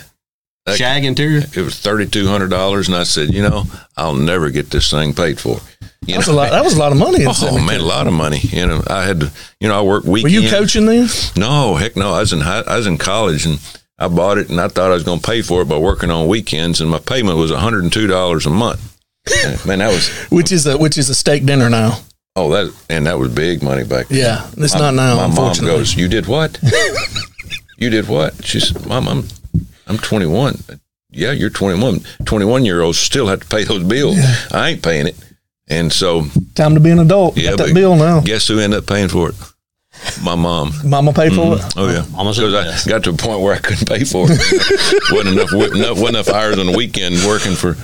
[0.65, 1.39] that, Shag interior.
[1.39, 2.87] it was $3,200.
[2.87, 3.65] And I said, you know,
[3.97, 5.59] I'll never get this thing paid for.
[6.05, 7.23] You that, was a lot, that was a lot of money.
[7.23, 8.39] In Oh man, a lot of money.
[8.41, 9.31] You know, I had to.
[9.59, 10.33] You know, I worked weekends.
[10.33, 11.07] Were you coaching then?
[11.35, 12.13] No, heck no.
[12.13, 13.59] I was in high, I was in college and
[13.97, 16.09] I bought it and I thought I was going to pay for it by working
[16.09, 18.97] on weekends and my payment was one hundred and two dollars a month.
[19.45, 21.99] And, man, that was Which is a which is a steak dinner now.
[22.35, 24.17] oh that and that was big money back then.
[24.19, 25.15] Yeah, it's My- not now.
[25.15, 25.77] My mom unfortunately.
[25.77, 26.57] goes, "You did what?
[27.77, 29.25] you did what?" She said, "Mom, I'm
[29.87, 30.63] I'm 21."
[31.11, 32.01] Yeah, you're 21.
[32.25, 34.17] 21 year olds still have to pay those bills.
[34.51, 35.15] I ain't paying it,
[35.67, 37.35] and so Time to be an adult.
[37.37, 38.19] Yeah, Got that bill now.
[38.21, 39.35] guess who ended up paying for it?
[40.21, 40.71] My mom.
[40.85, 41.59] Mama paid for it.
[41.61, 41.79] Mm-hmm.
[41.79, 42.87] Oh yeah, Mama's because best.
[42.87, 44.39] I got to a point where I couldn't pay for it.
[45.11, 47.75] wasn't enough, enough wasn't enough hours on the weekend working for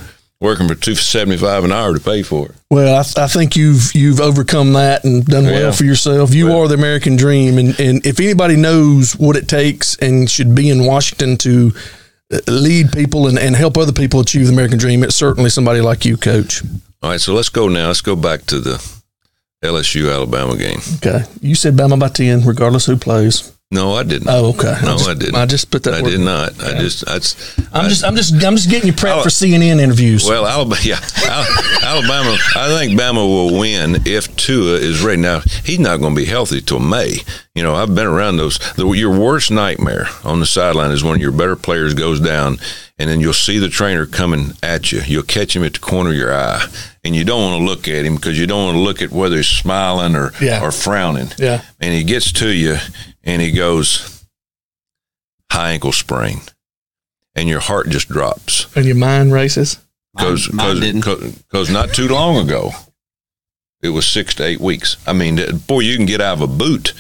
[0.42, 2.52] working for two seventy five an hour to pay for it.
[2.70, 5.72] Well, I, th- I think you've you've overcome that and done well Yeah.
[5.72, 6.34] for yourself.
[6.34, 10.30] You Well- are the American dream, and and if anybody knows what it takes and
[10.30, 11.72] should be in Washington to
[12.34, 15.80] uh, lead people and, and help other people achieve the American dream, it's certainly somebody
[15.82, 16.64] like you, Coach.
[17.04, 17.88] All right, so let's go now.
[17.88, 18.84] Let's go back to the
[19.64, 20.80] LSU Alabama game.
[20.98, 23.52] Okay, you said Bama by ten, regardless who plays.
[23.72, 24.28] No, I didn't.
[24.30, 24.76] Oh, okay.
[24.84, 25.36] No, just, I didn't.
[25.36, 25.96] I just put that.
[25.96, 26.52] I did not.
[26.64, 28.16] I just I- just, I'm just, I'm
[28.56, 30.24] just getting you prepped I'll- for CNN interviews.
[30.24, 31.00] Well, Alabama, yeah,
[31.84, 32.38] Alabama.
[32.56, 35.22] I think Bama will win if Tua is ready.
[35.22, 37.18] Now he's not going to be healthy till May.
[37.56, 38.60] You know, I've been around those.
[38.76, 42.60] The, your worst nightmare on the sideline is when your better players goes down,
[43.00, 45.02] and then you'll see the trainer coming at you.
[45.06, 46.64] You'll catch him at the corner of your eye,
[47.04, 49.12] and you don't want to look at him because you don't want to look at
[49.12, 50.62] whether he's smiling or Yeah.
[50.64, 51.30] or frowning.
[51.40, 52.78] yeah, And he gets to you,
[53.26, 54.24] and he goes
[55.52, 56.42] high ankle sprain,
[57.36, 59.78] and your heart just drops and your mind races.
[60.14, 60.48] because
[60.80, 61.94] didn't.
[61.94, 62.72] too long ago,
[63.82, 64.98] it was six to eight weeks.
[65.06, 66.94] I mean, that- boy, you can get out of a boot.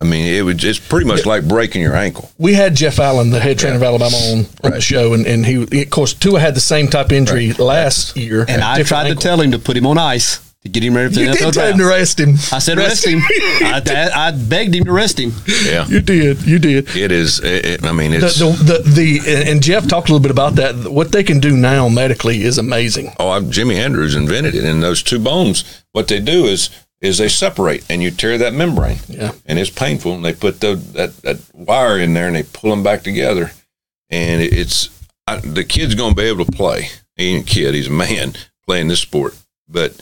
[0.00, 2.30] I mean, it was it's pretty much like breaking your ankle.
[2.36, 5.46] we had Jeff Allen, the head trainer of Alabama, on, on the show, and, and
[5.46, 8.44] he, of course, Tua had the same type of injury last year.
[8.46, 9.22] And I different tried ankle.
[9.22, 11.28] to tell him to put him on ice to get him ready for the You
[11.28, 11.72] NFL did tell draft.
[11.72, 12.30] him to rest him.
[12.52, 13.20] I said rest him.
[13.20, 13.82] I,
[14.14, 15.32] I, I begged him to rest him.
[15.64, 16.42] Yeah, You did.
[16.46, 16.96] You did.
[16.96, 17.38] it is.
[17.40, 18.38] It, it- I mean, The, it's.
[18.38, 20.90] the, the, the and Jeff talked a little bit about that.
[20.90, 23.12] What they can do now medically is amazing.
[23.18, 25.84] oh, I, Jimmy Andrews invented it, and those two bones.
[25.92, 26.70] What they do is
[27.02, 28.96] is they separate, and you tear that membrane.
[29.08, 29.32] Yeah.
[29.44, 30.14] and it's painful.
[30.14, 33.52] And they put the, that that wire in there, and they pull them back together,
[34.08, 34.88] and it, it's
[35.26, 36.88] I, the kid's going to be able to play.
[37.16, 38.32] He ain't a kid; he's a man
[38.66, 39.36] playing this sport,
[39.68, 39.94] but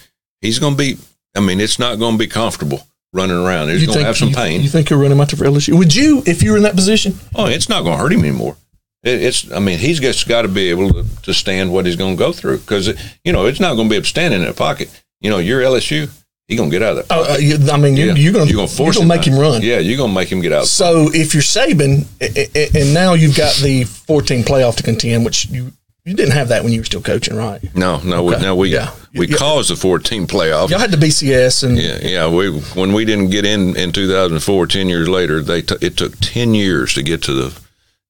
[0.42, 0.98] he's going to be.
[1.34, 2.80] I mean, it's not going to be comfortable
[3.14, 3.70] running around.
[3.70, 4.60] He's going to have some you, pain.
[4.60, 5.78] You think he'll run him out for LSU?
[5.78, 7.14] Would you, if you were in that position?
[7.34, 8.56] oh, it's not going to hurt him anymore.
[9.02, 9.50] It, it's.
[9.50, 12.18] I mean, he's just got to be able to, to stand what he's going to
[12.18, 12.88] go through because
[13.24, 14.90] you know it's not going to be stand in that pocket.
[15.20, 16.10] You know, you're LSU.
[16.48, 17.14] He's going to get out of that.
[17.14, 17.70] Uh, Pocket.
[17.70, 18.14] uh, I mean, you, Yeah.
[18.14, 19.62] you're going You're gonna force to make him run.
[19.62, 20.66] Yeah, you're going to make him get out.
[20.66, 25.24] So if you're Saban, a- a- and now you've got the 14 playoff to contend,
[25.24, 25.72] which you
[26.04, 27.60] you didn't have that when you were still coaching, right?
[27.76, 28.90] No, no, we, no, we Yeah.
[29.14, 29.36] we Yeah.
[29.36, 30.68] caused the 14 playoff.
[30.70, 32.28] Y'all had the BCS, and Yeah, yeah.
[32.28, 36.18] We when we didn't get in in 2004, 10 years later, they t- it took
[36.20, 37.52] 10 years to get to the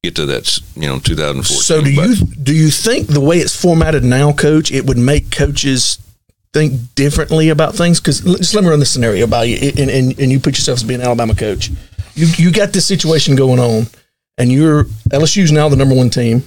[0.03, 1.63] get to that you know 2014.
[1.63, 4.99] so do but- you do you think the way it's formatted now, Coach, it would
[4.99, 5.99] make coaches
[6.55, 8.01] think differently about things?
[8.01, 10.79] Because just let me run this scenario by you, and, and and you put yourself
[10.79, 11.71] as being an Alabama coach.
[12.15, 13.87] You you got this situation going on,
[14.39, 16.43] and you're LSU's now the number one team.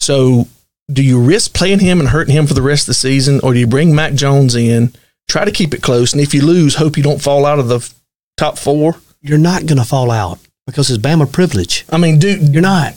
[0.00, 0.46] So
[0.90, 3.52] do you risk playing him and hurting him for the rest of the season, or
[3.52, 4.92] do you bring Mac Jones in,
[5.28, 7.68] try to keep it close, and if you lose, hope you don't fall out of
[7.68, 7.94] the f-
[8.36, 8.96] top four?
[9.20, 11.84] You're not going to fall out because it's Bama privilege.
[11.90, 12.94] I mean, dude, You're not.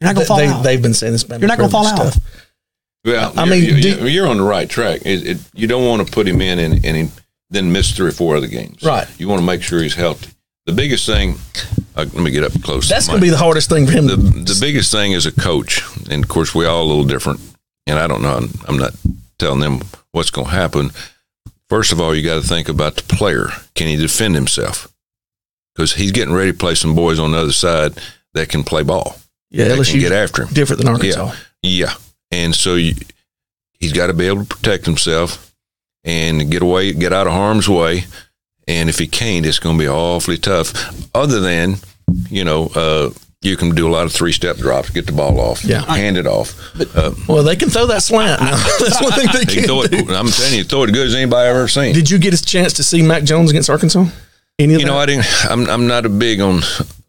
[0.00, 0.62] You're not going to fall they, out.
[0.62, 1.24] They've been saying this.
[1.24, 2.12] Bama You're not gonna fall privilege out.
[2.14, 2.46] stuff.
[3.04, 5.00] Well, I I mean, mean, you're, do- you're on the right track.
[5.04, 7.10] It, it, you don't want to put him in and, and
[7.50, 8.82] then miss three or four other games.
[8.82, 9.08] Right.
[9.18, 10.30] You want to make sure he's healthy.
[10.66, 11.36] The biggest thing.
[12.00, 12.88] Uh, let me get up close.
[12.88, 14.06] That's going to be the hardest thing for him.
[14.06, 17.40] the, the biggest thing as a coach, and of course we all a little different,
[17.86, 18.36] and I don't know.
[18.36, 18.94] I'm, I'm not
[19.38, 19.80] telling them
[20.12, 20.90] what's going to happen.
[21.68, 23.48] First of all, you got to think about the player.
[23.74, 24.92] Can he defend himself?
[25.74, 27.92] Because he's getting ready to play some boys on the other side
[28.34, 29.16] that can play ball.
[29.50, 30.54] Yeah, LSU can get after him.
[30.54, 31.32] different than Arkansas.
[31.62, 31.94] Yeah,
[32.30, 32.94] and so you,
[33.78, 35.52] he's got to be able to protect himself
[36.04, 38.04] and get away, get out of harm's way.
[38.68, 40.72] And if he can't, it's going to be awfully tough.
[41.14, 41.76] Other than,
[42.30, 43.10] you know, uh,
[43.42, 45.82] you can do a lot of three step drops, get the ball off, Yeah.
[45.86, 46.54] hand it off.
[46.94, 48.50] Uh, Well, they can throw that slant now.
[48.80, 49.90] That's one thing they he can can throw it.
[49.90, 49.98] do.
[50.14, 51.94] I'm telling you, throw it good as anybody I've ever seen.
[51.94, 54.06] Did you get a chance to see Mac Jones against Arkansas?
[54.58, 54.92] Any of you that?
[54.92, 55.26] know, I didn't.
[55.50, 56.60] I'm, I'm not a big on.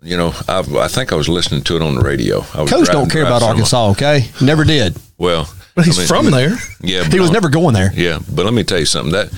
[0.02, 2.38] You know, I, I think I was listening to it on the radio.
[2.56, 3.56] I was Coach driving- don't care about somewhere.
[3.56, 4.30] Arkansas, okay?
[4.42, 4.96] Never did.
[5.18, 6.56] Well, but he's I mean, from there.
[6.82, 7.92] Yeah, He was but- never going there.
[7.94, 9.12] Yeah, but let me tell you something.
[9.12, 9.32] That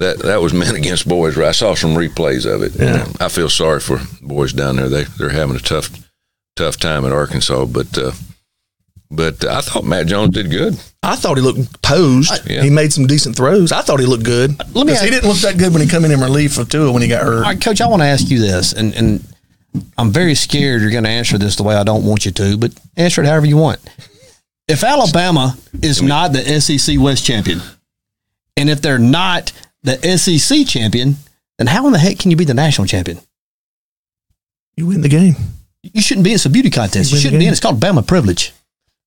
[0.00, 1.36] that that was men against boys.
[1.36, 1.48] Right?
[1.48, 2.72] I saw some replays of it.
[2.74, 3.06] Yeah.
[3.20, 4.88] I feel sorry for boys down there.
[4.88, 5.88] They they're having a tough
[6.56, 7.66] tough time at Arkansas.
[7.66, 8.12] But uh,
[9.10, 10.74] but I thought Matt Jones did good.
[11.02, 12.48] I thought he looked posed.
[12.48, 12.62] Yeah.
[12.62, 13.72] He made some decent throws.
[13.72, 14.58] I thought he looked good.
[14.74, 16.64] Let me 'Cause he didn't look that good when he come in in relief for
[16.64, 17.36] Tua when he got hurt.
[17.38, 19.24] All right, Coach, I want to ask you this, and, and
[19.98, 22.56] I'm very scared you're going to answer this the way I don't want you to,
[22.56, 23.80] but answer it however you want.
[24.68, 27.60] If Alabama is not the SEC West champion,
[28.56, 31.16] and if they're not the SEC champion,
[31.58, 33.18] then how in the heck can you be the national champion?
[34.76, 35.36] You win the game.
[35.82, 36.32] You shouldn't be.
[36.32, 37.10] It's a beauty contest.
[37.10, 37.52] You You shouldn't be in.
[37.52, 38.52] It's called Bama privilege.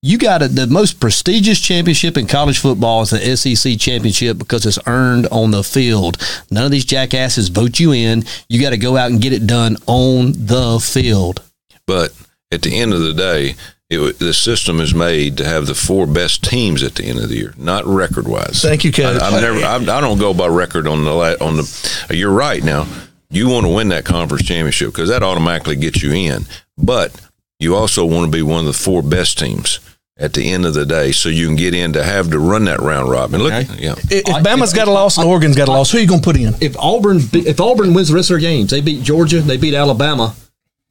[0.02, 4.66] You got a, the most prestigious championship in college football is the SEC championship because
[4.66, 6.18] it's earned on the field.
[6.50, 8.24] None of these jackasses vote you in.
[8.48, 11.42] You got to go out and get it done on the field.
[11.86, 12.12] But
[12.52, 13.54] at the end of the day,
[13.94, 17.28] it, the system is made to have the four best teams at the end of
[17.28, 18.60] the year, not record wise.
[18.62, 19.20] Thank you, Coach.
[19.22, 19.58] I, I've never.
[19.64, 22.06] I, I don't go by record on the la- on the.
[22.10, 22.62] You're right.
[22.62, 22.86] Now
[23.30, 26.44] you want to win that conference championship because that automatically gets you in.
[26.76, 27.18] But
[27.58, 29.80] you also want to be one of the four best teams
[30.16, 32.66] at the end of the day, so you can get in to have to run
[32.66, 33.42] that round robin.
[33.42, 33.66] Look, Okay.
[33.82, 33.92] yeah.
[33.98, 36.06] If, if I- Bama's got a loss and Oregon's got a loss, who are you
[36.06, 36.54] going to put in?
[36.60, 39.74] If Auburn if Auburn wins the rest of their games, they beat Georgia, they beat
[39.74, 40.34] Alabama,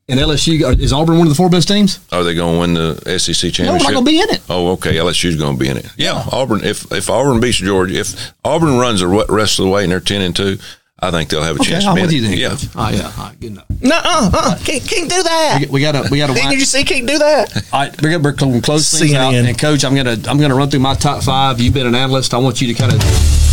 [0.09, 1.99] and LSU is Auburn one of the four best teams?
[2.11, 3.71] Are they going to win the SEC No, championship?
[3.71, 4.41] we're not going to be in it.
[4.49, 4.95] Oh, okay.
[4.95, 5.87] LSU's going to be in it.
[5.97, 6.61] Yeah, Auburn.
[6.63, 9.91] If if Auburn beats Georgia, if Auburn runs the re- rest of the way and
[9.91, 10.57] they're ten and two,
[10.99, 11.85] I think they'll have a Okay, chance.
[11.85, 12.31] I'm to with win you it.
[12.31, 12.37] then.
[12.39, 12.49] Yeah.
[12.49, 12.67] Coach.
[12.75, 13.65] Oh yeah, all right, good enough.
[13.81, 15.65] No, uh, uh, can't, can't do that.
[15.69, 16.33] We got to we got to.
[16.33, 16.83] Did you see?
[16.85, 17.65] Can't do that.
[17.73, 19.33] All right, we're gonna we're close things out.
[19.33, 19.47] CNN.
[19.49, 21.59] And coach, I'm gonna I'm gonna run through my top five.
[21.59, 22.33] You've been an analyst.
[22.33, 22.99] I want you to kind of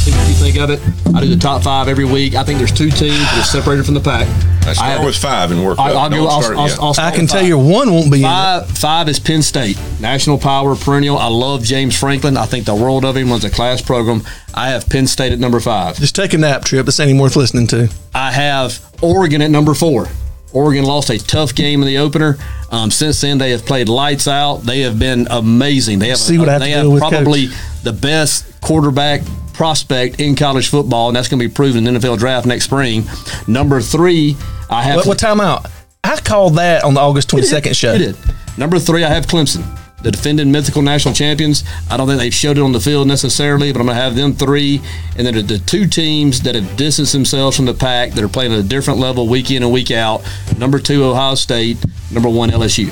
[0.01, 0.81] See what you think of it.
[1.15, 2.35] I do the top five every week.
[2.35, 4.27] I think there's two teams that are separated from the pack.
[4.67, 5.97] I start have- with five and work I, up.
[5.97, 6.79] I'll, Don't go, I'll, start I'll, yet.
[6.81, 8.29] I'll start I can tell you one won't be in it.
[8.29, 11.19] Five, five is Penn State, national power, perennial.
[11.19, 12.39] I love James Franklin.
[12.39, 13.29] I think the world of him.
[13.31, 14.23] Runs a class program.
[14.55, 15.97] I have Penn State at number five.
[15.97, 16.87] Just take a nap trip.
[16.87, 17.91] This ain't even worth listening to.
[18.15, 20.07] I have Oregon at number four.
[20.53, 22.37] Oregon lost a tough game in the opener.
[22.73, 24.59] Um, since then, they have played lights out.
[24.63, 25.99] They have been amazing.
[26.01, 27.57] They have See what I have they to have deal with, probably Coach.
[27.85, 29.23] the best quarterback
[29.55, 32.65] prospect in college football, and that's going to be proven in the NFL draft next
[32.65, 33.05] spring.
[33.47, 34.37] Number three,
[34.71, 35.67] I have What, what time out?
[36.03, 37.93] I called that on the August 22nd show.
[37.93, 38.17] It did.
[38.57, 39.65] Number three, I have Clemson,
[40.03, 41.63] the defending mythical national champions.
[41.91, 44.17] I don't think they've showed it on the field necessarily, but I'm going to have
[44.17, 44.81] them three.
[45.19, 48.53] And then the, two teams that have distanced themselves from the pack that are playing
[48.53, 50.23] at a different level week in and week out.
[50.57, 51.77] Number two, Ohio State.
[52.11, 52.89] Number one, LSU.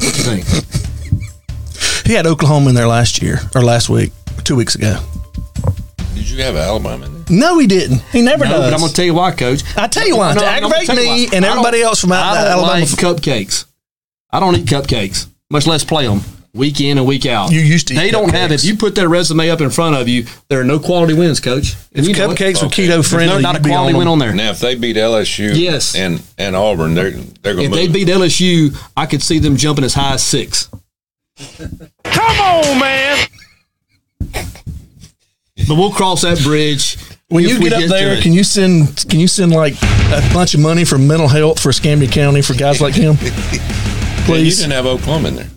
[0.00, 0.89] What you think?
[2.10, 4.10] He had Oklahoma in there last year or last week,
[4.42, 4.98] two weeks ago.
[6.16, 7.24] Did you have Alabama in there?
[7.38, 8.00] No, he didn't.
[8.10, 8.60] He never No, does.
[8.66, 9.62] but I'm going to tell you why, Coach.
[9.76, 12.36] I tell you why, No, to I'm aggravate tell me and everybody else from out
[12.36, 12.80] I don't Alabama.
[12.80, 13.64] like cupcakes.
[14.32, 17.52] I don't eat cupcakes, much less play them week in and week out.
[17.52, 18.50] You used to eat They don't have.
[18.50, 18.54] cupcakes.
[18.54, 21.38] If you put their resume up in front of you, there are no quality wins,
[21.38, 21.76] Coach.
[21.94, 22.36] And if you know it.
[22.36, 22.88] cupcakes were Okay.
[22.88, 24.34] keto friendly, no, not a quality on win on there.
[24.34, 25.94] Now, if they beat LSU Yes.
[25.94, 29.56] and, and Auburn, they're they're going If to they beat LSU, I could see them
[29.56, 30.68] jumping as high as six.
[32.04, 33.26] Come on, man.
[35.68, 36.96] But we'll cross that bridge
[37.28, 40.54] When you we get up there, can you send can you send like a bunch
[40.54, 43.16] of money for mental health for Escambia County for guys like him?
[44.26, 45.50] Yeah, you didn't have Oklahoma in there.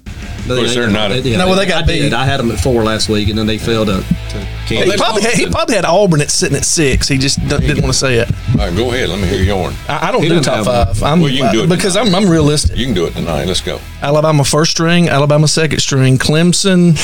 [0.48, 2.02] They- course, they- they're not a- yeah, No, well, they got I did.
[2.10, 2.14] beat.
[2.14, 4.98] I had them at four last week, and then they failed to, to Well, He
[4.98, 7.08] probably, had, he probably had Auburn at sitting at six.
[7.08, 8.30] He just don't- didn't want to say it.
[8.60, 9.10] All right, go ahead.
[9.10, 9.74] Let me hear yours.
[9.88, 11.04] I, I don't He do doesn't top have five.
[11.04, 11.96] I'm, Well, you can do it because.
[11.96, 12.76] I'm, I'm realistic.
[12.78, 13.46] You can do it tonight.
[13.46, 13.80] Let's go.
[14.02, 16.98] Alabama first string, Alabama second string, Clemson.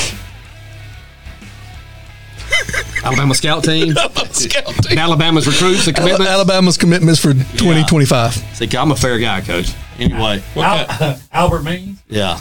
[3.04, 3.94] Alabama scout team,
[4.90, 6.30] and Alabama's recruits and commitments.
[6.30, 8.34] Alabama's commitments for 2025.
[8.56, 9.72] See, I'm a fair guy, Coach.
[9.98, 12.02] Anyway, What, kind, Albert Means.
[12.08, 12.38] yeah,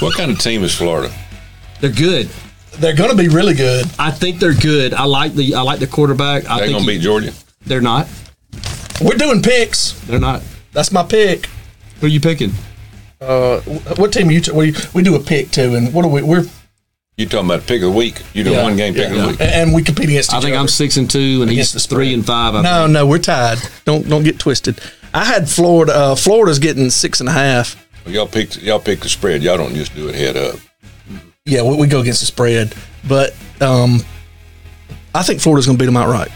[0.00, 1.12] what kind of team is Florida?
[1.80, 2.28] they're good.
[2.78, 3.86] They're going to be really good.
[3.98, 4.94] I think they're good.
[4.94, 6.44] I like the I like the quarterback.
[6.48, 7.32] I They're think going to he- beat Georgia.
[7.66, 8.08] They're not.
[9.00, 9.92] We're doing picks.
[10.06, 10.42] They're not.
[10.72, 11.46] That's my pick.
[12.00, 12.52] Who are you picking?
[13.20, 13.60] Uh,
[13.96, 14.40] what team are you?
[14.40, 16.22] T- what do you we do a pick too, and what are we?
[16.22, 16.44] We're
[17.16, 18.22] You talking about pick of the week?
[18.32, 19.22] You do Yeah, one game pick of yeah.
[19.22, 19.40] the week.
[19.40, 20.60] and we compete against each I think other.
[20.62, 22.54] I'm six and two, and Against he's the three and five.
[22.56, 22.92] I No, think.
[22.92, 23.58] no, we're tied.
[23.84, 24.80] Don't don't get twisted.
[25.12, 25.94] I had Florida.
[25.94, 27.76] Uh, Florida's getting six and a half.
[28.04, 29.42] Well, y'all pick y'all pick the spread.
[29.44, 30.56] Y'all don't just do it head up.
[31.46, 32.74] Yeah, we, we go against the spread,
[33.06, 34.00] but um,
[35.14, 36.32] I think Florida's going to beat them outright.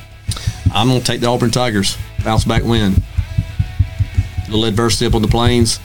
[0.73, 1.97] I'm going to take the Auburn Tigers.
[2.23, 2.93] Bounce back win.
[4.47, 5.81] A little adversity up on the plains.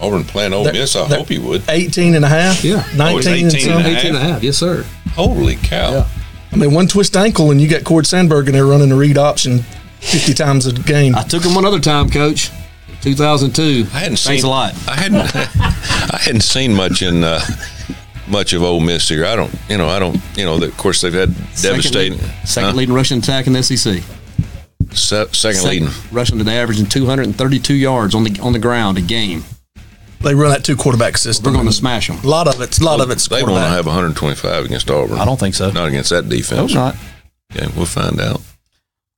[0.00, 0.94] Auburn playing Ole They're- Miss.
[0.96, 1.62] I hope you would.
[1.68, 2.62] 18 and a half.
[2.64, 2.84] Yeah.
[2.92, 3.70] Oh, 19 and 18 some.
[3.72, 3.98] and a half.
[3.98, 4.42] 18 and a half.
[4.42, 4.84] Yes, sir.
[5.14, 5.90] Holy cow!
[5.92, 6.08] Yeah.
[6.52, 9.16] I mean, one twist ankle and you got Cord Sandberg in they're running the read
[9.18, 9.60] option
[10.00, 11.14] 50 times a game.
[11.14, 12.50] I took him one other time, Coach.
[13.02, 13.62] 2002.
[13.62, 14.74] I hadn't Thanks seen a lot.
[14.88, 17.40] I hadn't I hadn't seen much in uh,
[18.26, 19.24] much of Ole Miss here.
[19.24, 20.60] I don't, you know, I don't, you know.
[20.62, 22.76] Of course, they've had devastating Second, second huh?
[22.76, 24.02] leading rushing attack in the SEC.
[24.92, 25.88] Se- second, leading.
[26.12, 29.44] rushing to the averaging 232 yards on the on the ground a game.
[30.26, 31.44] They run that two quarterback system.
[31.46, 32.18] We're going to smash them.
[32.18, 35.18] A lot of it's a lot of it's They want to have 125 against Auburn.
[35.18, 35.70] I don't think so.
[35.70, 36.72] Not against that defense.
[36.72, 36.96] Hope not.
[37.54, 38.40] Yeah, we'll find out.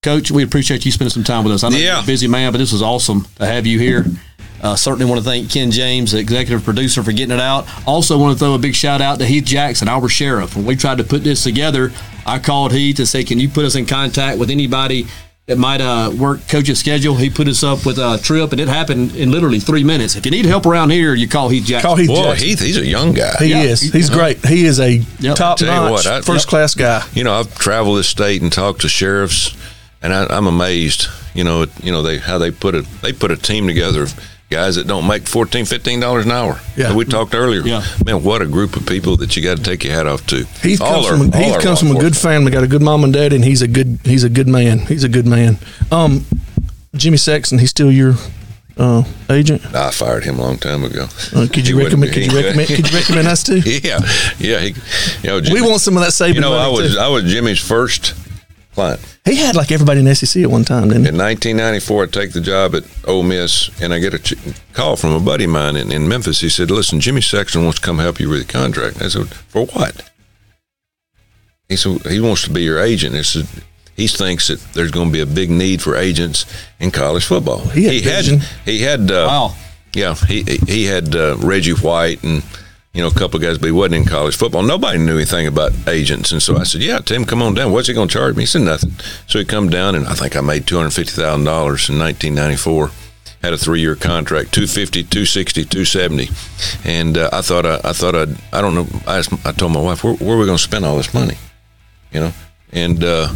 [0.03, 1.65] Coach, we appreciate you spending some time with us.
[1.65, 1.95] I know Yeah.
[1.95, 4.07] you're a busy man, but this was awesome to have you here.
[4.63, 7.67] Uh, certainly want to thank Ken James, the executive producer, for getting it out.
[7.87, 10.57] Also want to throw a big shout out to Heath Jackson, our sheriff.
[10.57, 11.91] When we tried to put this together,
[12.27, 15.07] I called Heath and said, "Can you put us in contact with anybody
[15.49, 18.69] that might uh, work Coach's schedule?" He put us up with a trip, and it
[18.69, 20.15] happened in literally three minutes.
[20.15, 21.89] If you need help around here, you call Heath Jackson.
[21.89, 22.47] Call Heath Boy, Jackson.
[22.49, 23.35] Heath, he's a young guy.
[23.41, 23.63] He Yeah.
[23.63, 23.81] is.
[23.81, 24.45] He's great.
[24.47, 25.37] He is a Yep.
[25.37, 27.03] top notch, what, I- first class guy.
[27.15, 29.55] You know, I've traveled this state and talked to sheriffs,
[30.01, 31.09] and I, I'm amazed.
[31.35, 34.15] You know, you know they how they put a they put a team together of
[34.51, 36.61] guys that don't make 14 15 dollars an hour.
[36.77, 36.95] Yeah.
[36.95, 37.61] we talked earlier.
[37.63, 37.85] Yeah.
[38.05, 40.45] man, what a group of people that you got to take your hat off to.
[40.63, 42.51] Heath All comes are- from Heath comes from a good family.
[42.51, 44.81] Got a good mom and dad, and he's a good he's a good man.
[44.81, 45.59] He's a good man.
[45.93, 46.25] Um,
[46.95, 48.15] Jimmy Sexton, he's still your
[48.79, 49.63] uh, agent.
[49.75, 51.07] I fired him a long time ago.
[51.35, 52.13] Uh, could you recommend?
[52.13, 52.69] Could you recommend?
[52.69, 53.59] Could you recommend us too?
[53.65, 53.99] yeah,
[54.39, 54.61] yeah.
[54.61, 54.69] He,
[55.23, 56.99] you know, We want some of that saving You know, I was too.
[57.01, 58.15] I was Jimmy's first
[58.79, 59.01] client.
[59.25, 61.09] He had like everybody in SEC at one time, didn't he?
[61.09, 64.35] In 1994, I take the job at Ole Miss, and I get a ch-
[64.73, 66.41] call from a buddy of mine in, in Memphis.
[66.41, 69.27] He said, "Listen, Jimmy Sexton wants to come help you with the contract." I said,
[69.29, 70.11] "For what?"
[71.69, 73.47] He said, "He wants to be your agent." He said,
[73.97, 76.47] he thinks that there's going to be a big need for agents
[76.79, 77.67] in college football.
[77.71, 78.25] He had he had
[78.65, 79.55] he had uh, Wow.
[79.93, 82.45] yeah he he had uh, Reggie White and
[82.99, 84.65] you know, a couple of guys, but he wasn't in college football.
[84.65, 87.71] Nobody knew anything about agents, and so I said, "Yeah, Tim, come on down.
[87.71, 88.91] What's he going to charge me?" He said, "Nothing."
[89.29, 91.97] So he come down, and I think I made two hundred fifty thousand dollars in
[91.97, 92.91] nineteen ninety four.
[93.41, 96.29] Had a three year contract, 250, 260, 270.
[96.85, 98.89] and uh, I thought I, I thought I'd, I don't know.
[99.07, 101.15] I, asked, I told my wife, "Where, where are we going to spend all this
[101.15, 101.37] money?"
[102.11, 102.33] You know,
[102.73, 103.33] and uh,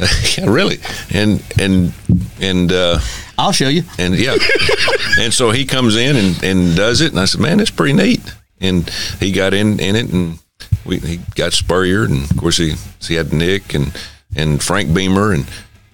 [0.38, 0.78] yeah, really,
[1.12, 1.92] and and
[2.40, 2.72] and.
[2.72, 3.00] Uh,
[3.36, 3.84] I'll show you.
[3.98, 4.34] and yeah,
[5.20, 7.92] and so he comes in and, and does it, and I said, "Man, it's pretty
[7.92, 8.88] neat." And
[9.20, 10.38] he got in in it, and
[10.84, 13.92] we he got Spurrier, and of course he he had Nick and
[14.36, 15.46] and Frank Beamer, and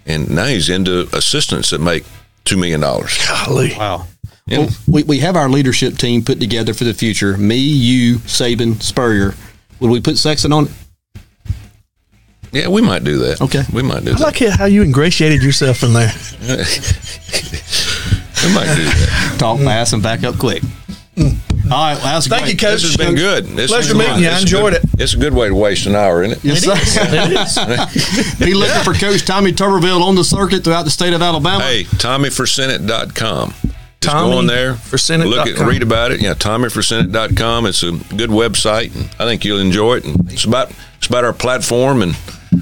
[0.07, 2.05] and now he's into assistants that make
[2.45, 3.19] two million dollars.
[3.27, 3.75] Golly.
[3.77, 4.07] Wow.
[4.47, 7.35] Well, we, we have our leadership team put together for the future.
[7.39, 9.35] Me, you, Saban, Spurrier.
[9.81, 10.71] Would we put Sexton on it?
[12.53, 13.41] Yeah, we might do that.
[13.41, 13.63] Okay.
[13.73, 14.21] we might do I that.
[14.21, 16.13] like it how you ingratiated yourself in there.
[18.45, 19.37] We might do that.
[19.39, 20.63] Talk fast and back up quick.
[21.17, 21.31] Hmm.
[21.65, 21.95] All right.
[21.95, 22.53] Well, that's Thank great.
[22.53, 22.83] you, Coach.
[22.83, 23.47] This has been good.
[23.47, 24.29] This Pleasure meeting you.
[24.29, 24.91] I enjoyed good- it.
[25.01, 26.45] It's a good way to waste an hour, isn't it?
[26.45, 28.37] Yes, sir.
[28.45, 31.63] Be looking for Coach Tommy Tuberville on the circuit throughout the state of Alabama.
[31.65, 33.51] Hey, TommyForSenate.com.
[34.01, 35.67] Just Tommy go on there, for Senate look dot at, com.
[35.69, 36.21] read about it.
[36.21, 37.67] Yeah, TommyForSenate.com.
[37.67, 40.05] It's a good website, and I think you'll enjoy it.
[40.05, 42.15] And it's about it's about our platform and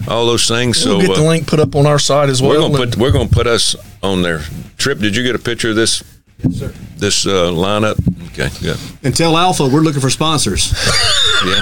[0.07, 0.78] all those things.
[0.78, 2.50] So we'll get the uh, link put up on our site as well.
[2.50, 3.74] we're gonna put we're gonna put us
[4.05, 4.42] on there.
[4.78, 6.05] Trip, did you get a picture of this?
[6.43, 7.99] This uh, lineup.
[8.32, 8.78] Okay, good.
[9.03, 10.72] And tell ALFA we're looking for sponsors.
[11.45, 11.61] Yeah,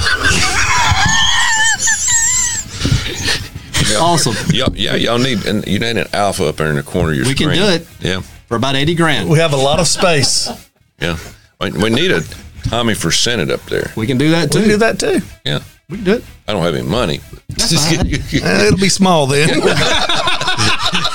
[3.99, 4.35] awesome.
[4.55, 4.95] y'all, yeah.
[4.95, 7.35] Y'all need and you need an ALFA up there in the corner of your We
[7.35, 7.87] can do it.
[8.01, 9.31] Yeah, For about 80 grand.
[9.31, 10.51] we have a lot of space.
[11.01, 11.17] yeah.
[11.61, 12.21] We, we need a
[12.65, 13.91] Tommy for Senate up there.
[13.97, 14.59] We can do that too.
[14.59, 15.21] We can do that too.
[15.47, 16.25] Yeah, We can do it.
[16.47, 17.21] I don't have any money.
[17.59, 19.49] Eh, it'll be small then.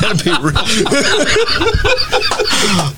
[0.01, 0.55] That'd be real.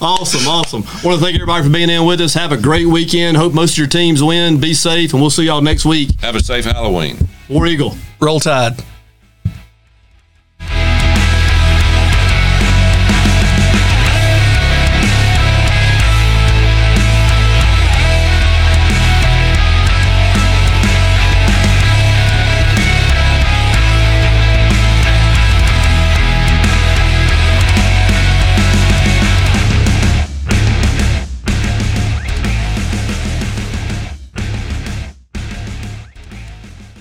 [0.01, 0.83] Awesome, awesome.
[1.03, 2.33] Want to thank everybody for being in with us.
[2.33, 3.37] Have a great weekend.
[3.37, 4.59] Hope most of your teams win.
[4.59, 6.09] Be safe, and we'll see y'all next week.
[6.21, 7.17] Have a safe Halloween.
[7.49, 7.95] War Eagle.
[8.19, 8.75] Roll Tide.